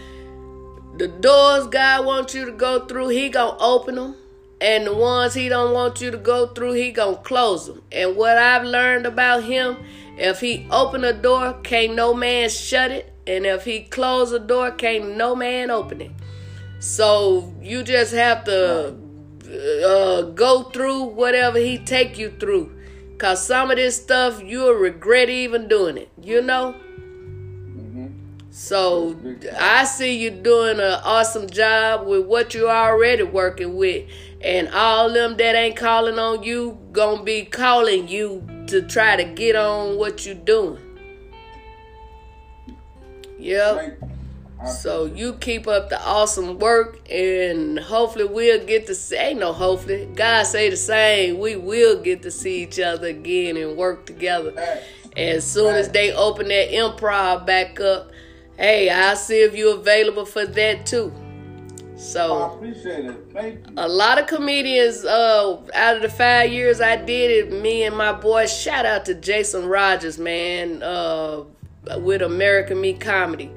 [0.97, 4.15] the doors God wants you to go through, He gonna open them,
[4.61, 7.81] and the ones He don't want you to go through, He gonna close them.
[7.91, 9.77] And what I've learned about Him,
[10.17, 14.39] if He open a door, can't no man shut it, and if He close a
[14.39, 16.11] door, can't no man open it.
[16.79, 18.95] So you just have to
[19.47, 22.73] uh, go through whatever he take you through.
[23.17, 26.75] Cause some of this stuff you'll regret even doing it, you know?
[28.51, 29.15] So
[29.59, 34.09] I see you doing an awesome job with what you're already working with.
[34.41, 39.23] And all them that ain't calling on you gonna be calling you to try to
[39.23, 40.81] get on what you doing.
[43.39, 43.99] Yep.
[44.65, 49.15] So you keep up the awesome work, and hopefully we'll get to see.
[49.15, 50.09] Ain't no hopefully.
[50.15, 51.39] God say the same.
[51.39, 54.53] We will get to see each other again and work together.
[55.15, 58.11] As soon as they open that improv back up,
[58.57, 61.13] hey, I'll see if you're available for that too.
[61.97, 63.31] I So appreciate it.
[63.33, 63.73] Thank you.
[63.77, 67.95] a lot of comedians, uh, out of the five years I did it, me and
[67.97, 71.43] my boy, shout out to Jason Rogers, man, uh,
[71.97, 73.51] with American Me Comedy.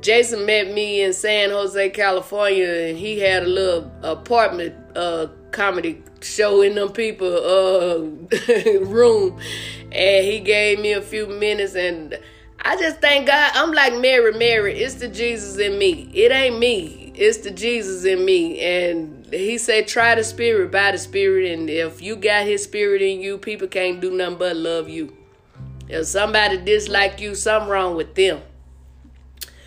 [0.00, 6.02] Jason met me in San Jose, California, and he had a little apartment uh, comedy
[6.20, 7.98] show in them people uh,
[8.84, 9.40] room,
[9.90, 12.18] and he gave me a few minutes, and
[12.64, 13.52] I just thank God.
[13.54, 14.78] I'm like Mary, Mary.
[14.78, 16.10] It's the Jesus in me.
[16.14, 17.12] It ain't me.
[17.14, 18.58] It's the Jesus in me.
[18.60, 21.52] And he said, try the spirit by the spirit.
[21.52, 25.14] And if you got his spirit in you, people can't do nothing but love you.
[25.88, 28.40] If somebody dislike you, something wrong with them.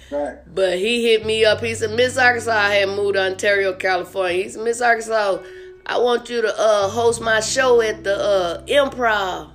[0.09, 0.37] Right.
[0.53, 1.61] But he hit me up.
[1.61, 4.43] He said, Miss Arkansas I had moved to Ontario, California.
[4.43, 5.39] He said, Miss Arkansas,
[5.85, 9.51] I want you to uh, host my show at the uh, improv.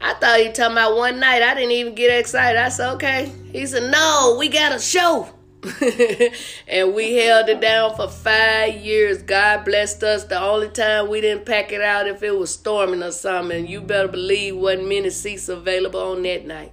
[0.00, 1.42] I thought he talking about one night.
[1.42, 2.58] I didn't even get excited.
[2.58, 3.32] I said, okay.
[3.52, 5.28] He said, no, we got a show.
[6.68, 9.22] and we held it down for five years.
[9.22, 10.24] God blessed us.
[10.24, 13.58] The only time we didn't pack it out if it was storming or something.
[13.58, 16.72] And you better believe wasn't many seats available on that night.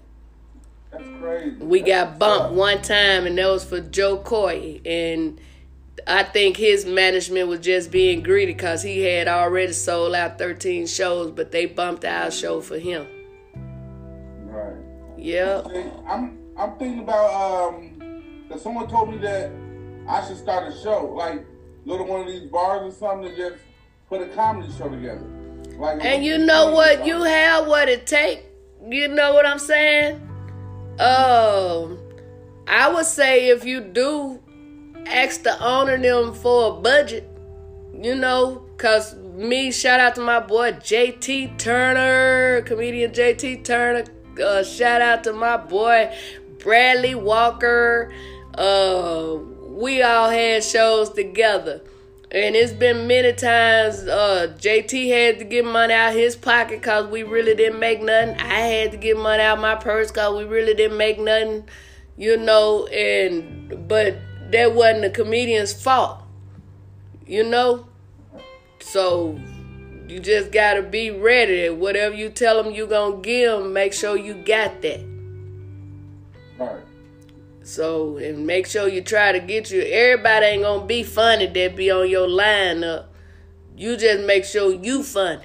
[0.91, 1.55] That's crazy.
[1.57, 4.81] We got bumped one time, and that was for Jo Koy.
[4.85, 5.41] And
[6.05, 10.85] I think his management was just being greedy because he had already sold out 13
[10.85, 13.07] shows, but they bumped our show for him.
[15.17, 15.61] Yeah.
[16.07, 19.51] I'm I'm thinking about um that someone told me that
[20.07, 21.45] I should start a show, like
[21.85, 23.55] go to one of these bars or something and just
[24.09, 25.25] put a comedy show together.
[25.77, 27.05] Like And you know what?
[27.05, 28.45] You have what it take.
[28.87, 30.15] You know what I'm saying?
[30.99, 31.97] Um,
[32.67, 34.39] I would say if you do
[35.05, 37.29] ask the owner them for a budget,
[37.93, 44.05] you know, cause me shout out to my boy JT Turner, comedian JT Turner.
[44.39, 46.15] Uh, shout out to my boy
[46.59, 48.13] Bradley Walker.
[48.57, 49.37] Uh,
[49.69, 51.81] we all had shows together.
[52.31, 57.09] And it's been many times uh, JT had to get money out his pocket because
[57.09, 58.35] we really didn't make nothing.
[58.39, 61.69] I had to get money out my purse because we really didn't make nothing,
[62.17, 62.87] you know.
[62.87, 64.17] And but
[64.51, 66.23] that wasn't the comedian's fault,
[67.25, 67.87] you know.
[68.79, 69.39] So
[70.07, 71.69] you just gotta be ready.
[71.69, 75.03] Whatever you tell them you gonna give them, make sure you got that.
[76.57, 76.83] Right.
[77.63, 79.81] So and make sure you try to get you.
[79.81, 83.05] Everybody ain't gonna be funny that be on your lineup.
[83.75, 85.43] You just make sure you funny.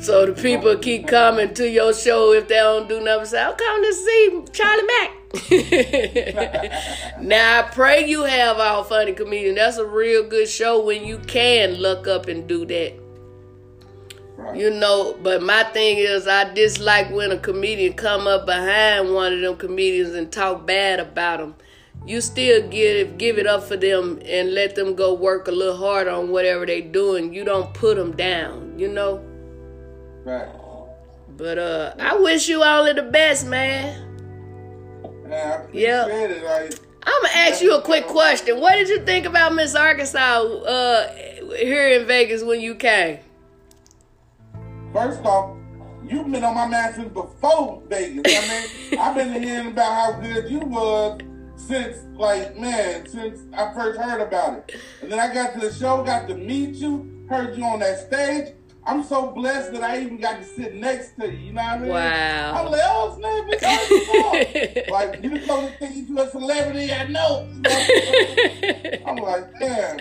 [0.00, 3.26] So the people keep coming to your show if they don't do nothing.
[3.26, 5.10] Say, oh, "I'm coming to see Charlie Mac."
[7.20, 9.56] now I pray you have our funny comedian.
[9.56, 13.03] That's a real good show when you can look up and do that.
[14.44, 14.56] Right.
[14.56, 19.32] You know, but my thing is I dislike when a comedian come up behind one
[19.32, 21.54] of them comedians and talk bad about them.
[22.06, 25.78] You still give give it up for them and let them go work a little
[25.78, 27.32] harder on whatever they doing.
[27.32, 29.24] You don't put them down, you know.
[30.26, 30.48] Right.
[31.38, 33.98] But uh, I wish you only the best, man.
[35.26, 36.04] Yeah, yeah.
[37.06, 38.60] I'm gonna ask you a quick question.
[38.60, 41.14] What did you think about Miss Arkansas uh,
[41.56, 43.20] here in Vegas when you came?
[44.94, 45.56] First off,
[46.08, 48.22] you've been on my since before Vegas.
[48.24, 51.20] I mean, I've been hearing about how good you was
[51.56, 54.76] since, like, man, since I first heard about it.
[55.02, 58.06] And then I got to the show, got to meet you, heard you on that
[58.06, 58.54] stage.
[58.86, 61.38] I'm so blessed that I even got to sit next to you.
[61.38, 61.88] You know what I mean?
[61.88, 62.54] Wow.
[62.54, 67.48] I'm like, oh, snap, it's like, you the closest thing to a celebrity I know.
[69.06, 69.98] I'm like, damn.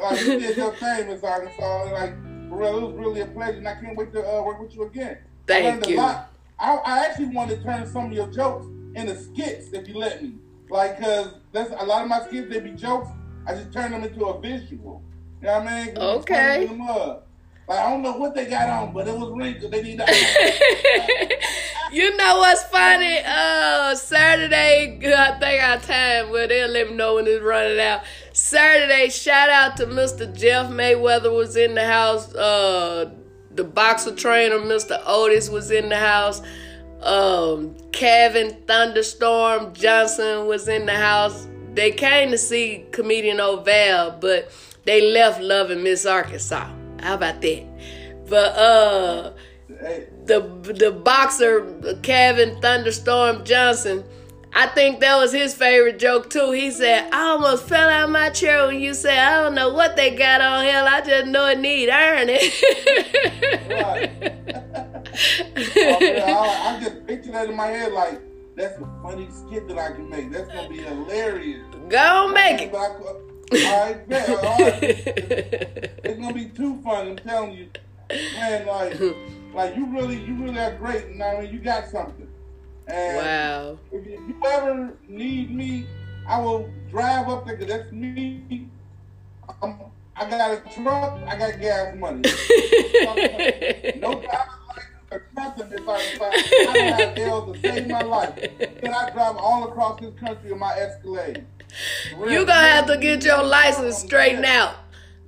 [0.00, 1.92] Like, you did your thing, Miss Arkansas.
[1.92, 2.14] Like,
[2.48, 4.74] for real, it was really a pleasure, and I can't wait to uh, work with
[4.74, 5.18] you again.
[5.46, 5.96] Thank I you.
[5.96, 6.32] A lot.
[6.58, 10.22] I, I actually want to turn some of your jokes into skits, if you let
[10.22, 10.34] me.
[10.70, 12.52] Like, cause that's a lot of my skits.
[12.52, 13.08] They be jokes.
[13.46, 15.02] I just turn them into a visual.
[15.40, 15.98] You know what I mean?
[15.98, 16.68] Okay.
[17.66, 19.72] Like, I don't know what they got on, but it was wrinkled.
[19.72, 20.02] They need.
[21.94, 23.20] You know what's funny?
[23.24, 26.30] Uh, Saturday, I think our time.
[26.30, 28.02] Well, they'll let me know when it's running out.
[28.32, 30.36] Saturday, shout out to Mr.
[30.36, 32.34] Jeff Mayweather was in the house.
[32.34, 33.12] Uh,
[33.52, 35.00] the boxer trainer, Mr.
[35.06, 36.42] Otis, was in the house.
[37.00, 41.46] Um, Kevin Thunderstorm Johnson was in the house.
[41.74, 44.50] They came to see comedian Oval, but
[44.84, 46.83] they left loving Miss Arkansas.
[47.04, 47.64] How about that?
[48.30, 49.32] But uh
[49.68, 54.04] hey, the the boxer Kevin Thunderstorm Johnson,
[54.54, 56.52] I think that was his favorite joke too.
[56.52, 59.74] He said, "I almost fell out of my chair when you said I don't know
[59.74, 60.88] what they got on hell.
[60.88, 62.38] I just know it need ironing."
[65.76, 68.22] oh, man, I, I just picture that in my head like,
[68.56, 70.32] that's the funniest skit that I can make.
[70.32, 71.60] That's going to be hilarious.
[71.90, 72.72] Go make it.
[73.54, 75.90] But I- all right, bet, all right.
[76.04, 77.08] It's gonna be too fun.
[77.08, 77.68] I'm telling you,
[78.34, 78.66] man.
[78.66, 79.00] Like,
[79.54, 81.06] like you really, you really are great.
[81.06, 82.28] And I mean, you got something.
[82.88, 83.78] And Wow.
[83.92, 85.86] if you, ever need me,
[86.28, 87.56] I will drive up there.
[87.56, 88.68] Cause that's me.
[89.62, 89.76] I'm,
[90.16, 91.18] I got a truck.
[91.26, 92.22] I got gas money.
[94.00, 94.34] no license.
[95.10, 98.34] a captain beside the I don't have L's to save my life.
[98.82, 101.44] Can I drive all across this country in my Escalade?
[102.18, 104.76] You gonna have to get your license straightened out.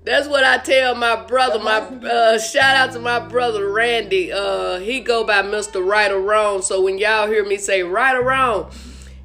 [0.07, 1.59] That's what I tell my brother.
[1.59, 4.33] My uh, shout out to my brother Randy.
[4.33, 6.63] Uh, he go by Mister Right or Wrong.
[6.63, 8.71] So when y'all hear me say right or wrong,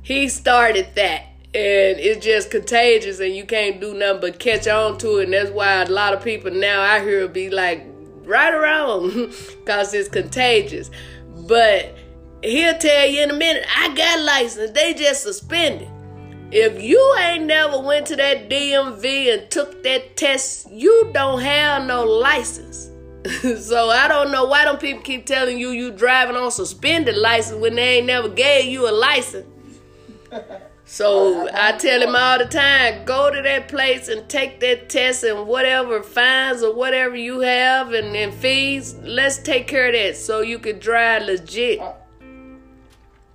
[0.01, 1.21] he started that,
[1.53, 5.25] and it's just contagious, and you can't do nothing but catch on to it.
[5.25, 7.85] And that's why a lot of people now I hear be like
[8.23, 9.31] right or wrong,
[9.67, 10.89] cause it's contagious.
[11.47, 11.95] But
[12.41, 14.71] he'll tell you in a minute, I got license.
[14.71, 15.89] They just suspended.
[16.51, 21.85] If you ain't never went to that DMV and took that test, you don't have
[21.85, 22.89] no license.
[23.65, 27.61] so I don't know why don't people keep telling you you driving on suspended license
[27.61, 29.47] when they ain't never gave you a license.
[30.91, 35.23] So I tell him all the time, go to that place and take that test
[35.23, 40.17] and whatever fines or whatever you have and, and fees, let's take care of that
[40.17, 41.79] so you can drive legit.
[41.79, 41.93] Uh,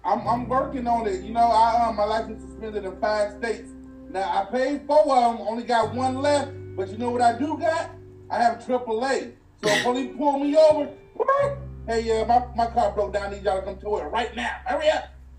[0.06, 1.24] I'm, I'm working on it.
[1.24, 3.70] You know, I um, my license suspended in five states.
[4.10, 6.52] Now I paid four of them, only got one left.
[6.76, 7.90] But you know what I do got?
[8.30, 9.32] I have a AAA.
[9.62, 10.88] So if police pull me over,
[11.86, 13.32] hey, uh, my, my car broke down.
[13.32, 14.56] I need y'all to come to it right now.
[14.64, 15.10] Hurry up.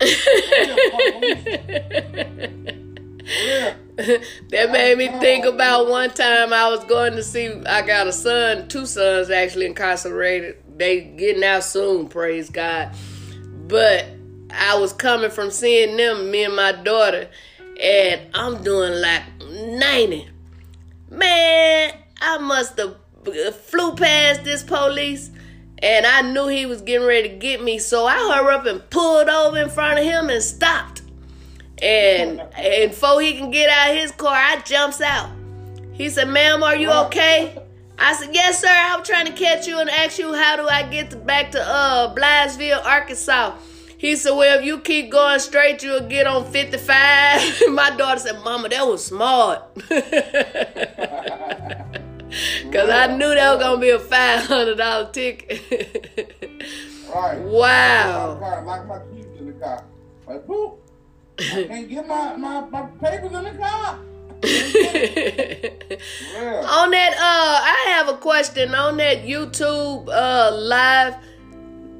[4.50, 7.48] that made me think about one time I was going to see.
[7.66, 10.56] I got a son, two sons actually incarcerated.
[10.76, 12.94] They getting out soon, praise God.
[13.66, 14.06] But
[14.50, 17.28] I was coming from seeing them, me and my daughter,
[17.80, 20.28] and I'm doing like 90.
[21.10, 22.96] Man, I must have
[23.56, 25.30] flew past this police
[25.82, 28.90] and I knew he was getting ready to get me, so I hurried up and
[28.90, 31.02] pulled over in front of him and stopped.
[31.80, 35.30] And and before he can get out of his car, I jumps out.
[35.92, 37.56] He said, "Ma'am, are you okay?"
[37.96, 38.68] I said, "Yes, sir.
[38.68, 41.62] I'm trying to catch you and ask you how do I get to, back to
[41.62, 43.52] uh Blytheville, Arkansas."
[43.98, 47.62] He said, Well, if you keep going straight, you'll get on 55.
[47.70, 49.62] My daughter said, Mama, that was smart.
[52.64, 55.60] Because I knew that was going to be a $500 ticket.
[57.14, 57.38] right.
[57.38, 58.38] Wow.
[58.64, 59.84] Lock my keys in the car.
[60.26, 60.76] Like, boop.
[61.40, 63.98] I can't get my, my, my papers in the car.
[66.34, 66.66] yeah.
[66.68, 68.74] On that, uh, I have a question.
[68.74, 71.14] On that YouTube uh live,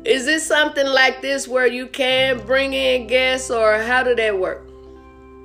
[0.08, 4.38] is this something like this where you can bring in guests, or how did that
[4.38, 4.66] work?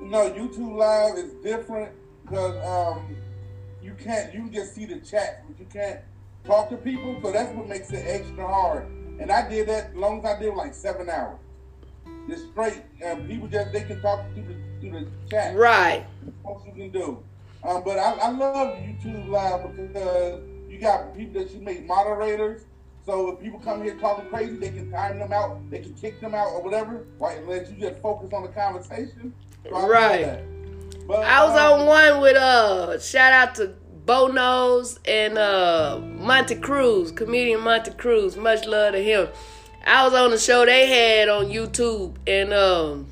[0.02, 1.92] No, YouTube Live is different
[2.24, 3.14] because um,
[3.82, 4.34] you can't.
[4.34, 6.00] You can just see the chat, but you can't
[6.46, 7.20] talk to people.
[7.22, 8.88] So that's what makes it extra hard.
[9.20, 9.90] And I did that.
[9.90, 11.40] As long as I did like seven hours,
[12.30, 12.82] just straight.
[13.06, 15.58] Um, people just they can talk through the through the chat.
[15.58, 16.06] Right.
[16.42, 17.22] What you can do.
[17.66, 22.64] Um, but I, I love YouTube Live because you got people that you make moderators
[23.06, 26.22] so if people come here talking crazy, they can time them out, they can kick
[26.22, 27.06] them out or whatever.
[27.20, 27.46] Right?
[27.48, 29.34] Let you just focus on the conversation.
[29.70, 30.40] So right.
[31.08, 33.74] But, I was um, on one with uh shout out to
[34.06, 38.38] Bo Knows and uh Monte Cruz, comedian Monte Cruz.
[38.38, 39.28] Much love to him.
[39.86, 43.08] I was on the show they had on YouTube and um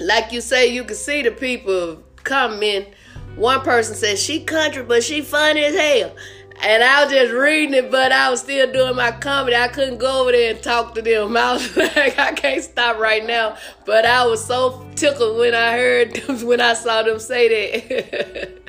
[0.00, 2.88] like you say, you can see the people comment.
[3.36, 6.14] One person said she country, but she funny as hell.
[6.62, 9.56] And I was just reading it, but I was still doing my comedy.
[9.56, 11.36] I couldn't go over there and talk to them.
[11.36, 13.56] I was like, I can't stop right now.
[13.84, 18.60] But I was so tickled when I heard them, when I saw them say that.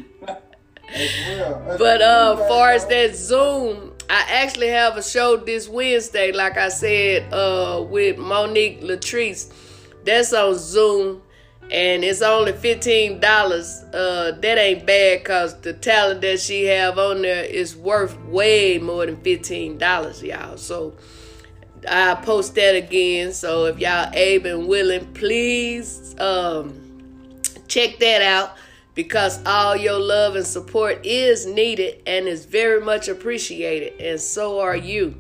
[1.77, 6.69] but uh, far as that Zoom, I actually have a show this Wednesday, like I
[6.69, 9.51] said, uh, with Monique Latrice.
[10.05, 11.21] That's on Zoom
[11.71, 13.83] and it's only fifteen dollars.
[13.93, 18.77] Uh, that ain't bad cause the talent that she have on there is worth way
[18.77, 20.57] more than fifteen dollars, y'all.
[20.57, 20.95] So
[21.89, 23.33] I post that again.
[23.33, 26.79] So if y'all able and willing, please um,
[27.67, 28.55] check that out
[28.93, 34.59] because all your love and support is needed and is very much appreciated, and so
[34.59, 35.15] are you.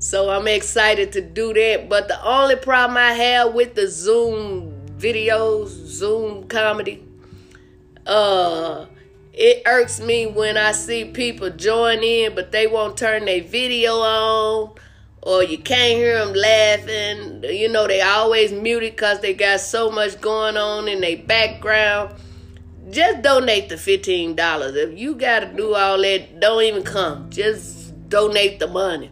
[0.00, 1.88] So I'm excited to do that.
[1.88, 7.04] But the only problem I have with the Zoom videos, Zoom comedy.
[8.06, 8.86] Uh,
[9.32, 14.00] it irks me when I see people join in, but they won't turn their video
[14.00, 14.74] on,
[15.22, 17.44] or you can't hear them laughing.
[17.44, 22.14] You know, they always muted because they got so much going on in their background.
[22.90, 24.74] Just donate the $15.
[24.74, 27.30] If you got to do all that, don't even come.
[27.30, 29.10] Just donate the money.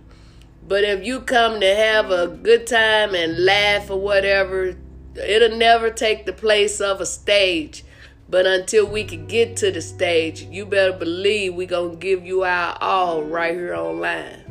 [0.66, 4.76] But if you come to have a good time and laugh or whatever,
[5.18, 7.84] It'll never take the place of a stage.
[8.28, 12.42] But until we can get to the stage, you better believe we gonna give you
[12.42, 14.42] our all right here online.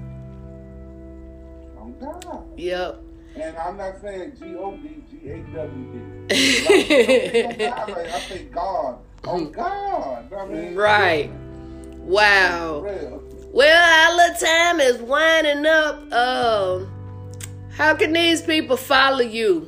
[1.78, 2.44] Oh God.
[2.58, 3.02] Yep.
[3.38, 6.36] And I'm not saying G O D G A W D.
[7.66, 9.00] I say God.
[9.26, 10.32] Oh God.
[10.34, 11.30] I mean, right.
[11.98, 12.86] Wow.
[13.52, 16.14] Well, our little time is winding up.
[16.14, 16.92] Um,
[17.72, 19.68] how can these people follow you?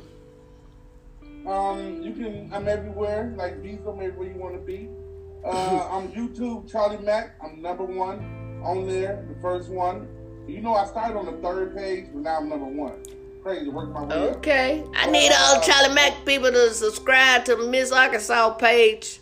[1.48, 2.50] Um, you can.
[2.52, 3.32] I'm everywhere.
[3.36, 4.88] Like these, I'm everywhere you want to be.
[5.44, 7.36] Uh, I'm YouTube Charlie Mac.
[7.42, 10.08] I'm number one on there, the first one.
[10.46, 13.02] You know, I started on the third page, but now I'm number one.
[13.42, 14.36] Crazy, work my way up.
[14.36, 14.84] Okay.
[14.94, 19.20] I need all Charlie Mac people to subscribe to Miss Arkansas page.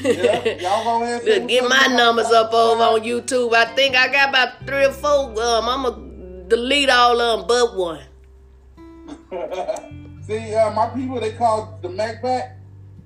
[0.00, 1.22] Yeah, y'all go ahead.
[1.28, 3.54] and To get my numbers up over on YouTube.
[3.54, 5.40] I think I got about three or four.
[5.40, 8.00] Um, I'm gonna delete all of them but one.
[10.26, 12.56] See, uh, my people, they call the Mac Pack.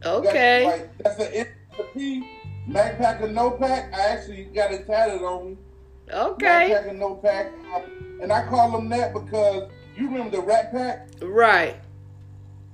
[0.00, 0.64] That's Okay.
[0.66, 1.46] like that's the N
[1.76, 2.28] the P.
[2.66, 3.92] Mac Pack and No Pack.
[3.94, 5.56] I actually got it tatted on me.
[6.08, 6.72] Mac Okay.
[6.74, 7.46] Pack and No Pack.
[7.74, 11.76] Um, and I call them that because you remember the Rat Pack, Right.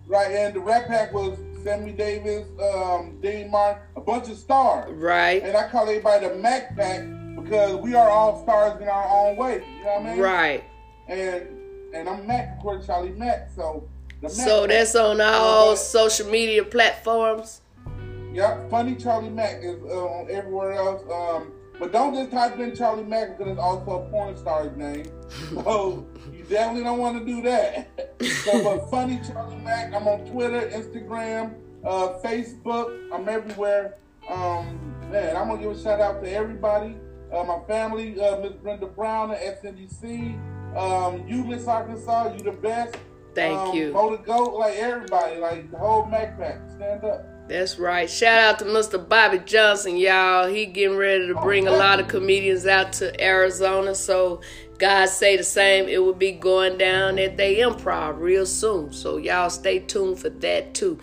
[0.06, 0.30] right?
[0.30, 4.92] And the Rat Pack was Sammy Davis, um, Dean Martin, a bunch of stars.
[4.94, 5.42] Right.
[5.42, 7.02] And I call everybody the Mac Pack
[7.42, 9.64] because we are all stars in our own way.
[9.78, 10.20] You know what I mean?
[10.20, 10.64] Right.
[11.08, 11.46] And
[11.94, 13.48] and I'm Mac, according to Charlie Mac.
[13.54, 13.88] So
[14.28, 17.60] So that's on all Uh, social media platforms.
[18.32, 21.02] Yep, funny Charlie Mac is uh, on everywhere else.
[21.10, 25.06] Um, but don't just type in Charlie Mac because it's also a porn star's name.
[25.64, 27.88] So you definitely don't want to do that.
[28.44, 29.92] so, but funny Charlie Mac.
[29.94, 31.54] I'm on Twitter, Instagram,
[31.84, 33.08] uh, Facebook.
[33.12, 33.94] I'm everywhere.
[34.28, 34.78] Um,
[35.10, 36.96] man, I'm gonna give a shout out to everybody.
[37.32, 40.38] Uh, my family, uh, Miss Brenda Brown at SNDC.
[40.76, 42.96] Um, you, Miss Arkansas, you the best.
[43.34, 43.92] Thank um, you.
[43.92, 46.60] Motor Goat, like everybody, like the whole Mac Pack.
[46.76, 47.26] Stand up.
[47.46, 48.08] That's right.
[48.08, 49.06] Shout out to Mr.
[49.06, 50.48] Bobby Johnson, y'all.
[50.48, 53.94] He getting ready to bring a lot of comedians out to Arizona.
[53.94, 54.40] So
[54.78, 55.86] God say the same.
[55.86, 58.94] It will be going down at they improv real soon.
[58.94, 60.98] So y'all stay tuned for that too.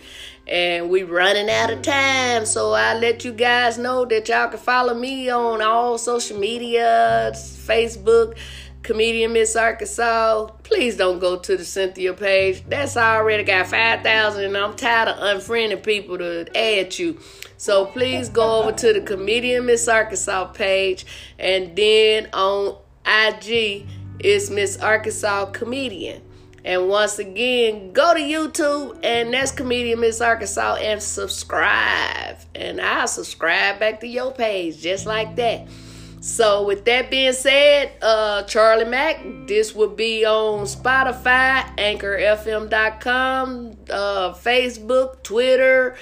[0.48, 2.44] And we running out of time.
[2.44, 7.30] So I let you guys know that y'all can follow me on all social media,
[7.34, 8.36] Facebook,
[8.82, 10.46] comedian Miss Arkansas.
[10.62, 12.64] Please don't go to the Cynthia page.
[12.68, 17.20] That's already got 5,000 and I'm tired of unfriending people to add you.
[17.56, 21.06] So please go over to the comedian Miss Arkansas page
[21.38, 23.86] and then on IG
[24.18, 26.22] it's Miss Arkansas Comedian.
[26.64, 32.38] And once again, go to YouTube and that's Comedian Miss Arkansas and subscribe.
[32.54, 35.66] And I'll subscribe back to your page just like that.
[36.22, 44.32] So with that being said, uh Charlie Mac, this will be on Spotify, AnchorFM.com, uh,
[44.32, 45.96] Facebook, Twitter,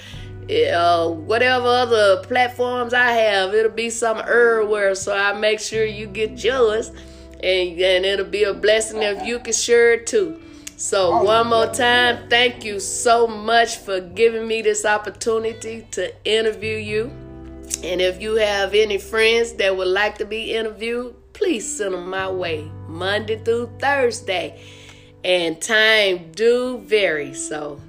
[0.47, 3.55] uh, whatever other platforms I have.
[3.55, 6.89] It'll be some everywhere, so I make sure you get yours,
[7.41, 10.39] and and it'll be a blessing if you can share it too.
[10.77, 16.13] So Oh, one more time, thank you so much for giving me this opportunity to
[16.25, 17.11] interview you.
[17.83, 22.09] And if you have any friends that would like to be interviewed, please send them
[22.09, 24.61] my way Monday through Thursday.
[25.23, 27.79] And time do vary, so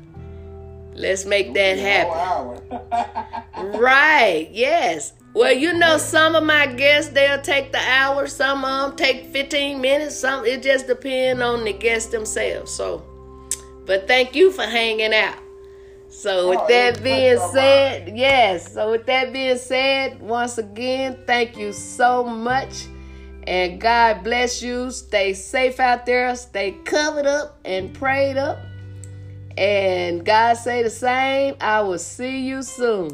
[0.94, 2.60] let's make that happen.
[3.78, 5.12] Right, yes.
[5.34, 9.26] Well, you know, some of my guests they'll take the hour, some of them take
[9.26, 12.70] 15 minutes, some it just depends on the guests themselves.
[12.72, 13.02] So,
[13.86, 15.41] but thank you for hanging out.
[16.12, 18.74] So, with Oh, that being much said, yes.
[18.74, 22.86] So, with that being said, once again, thank you so much.
[23.46, 24.90] And God bless you.
[24.90, 26.36] Stay safe out there.
[26.36, 28.58] Stay covered up and prayed up.
[29.56, 31.56] And God say the same.
[31.60, 33.08] I will see you soon.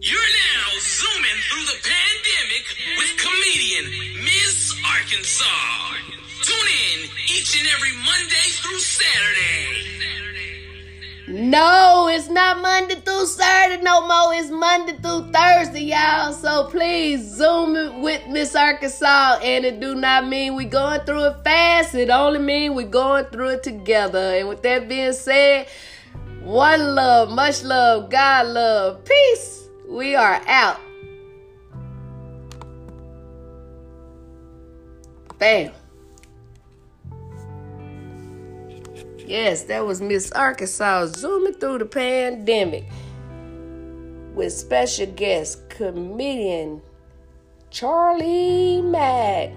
[0.00, 2.64] You're now zooming through the pandemic
[2.98, 5.94] with comedian Miss Arkansas.
[6.42, 9.92] Tune in each and every Monday through Saturday.
[11.28, 14.34] No, it's not Monday through Saturday no more.
[14.34, 16.32] It's Monday through Thursday, y'all.
[16.32, 19.38] So please zoom it with Miss Arkansas.
[19.40, 21.94] And it do not mean we going through it fast.
[21.94, 24.18] It only mean we going through it together.
[24.18, 25.68] And with that being said,
[26.40, 29.68] one love, much love, God love, peace.
[29.88, 30.80] We are out.
[35.38, 35.72] Bam.
[39.26, 42.84] Yes, that was Miss Arkansas zooming through the pandemic
[44.34, 46.82] with special guest comedian
[47.70, 49.50] Charlie Mac.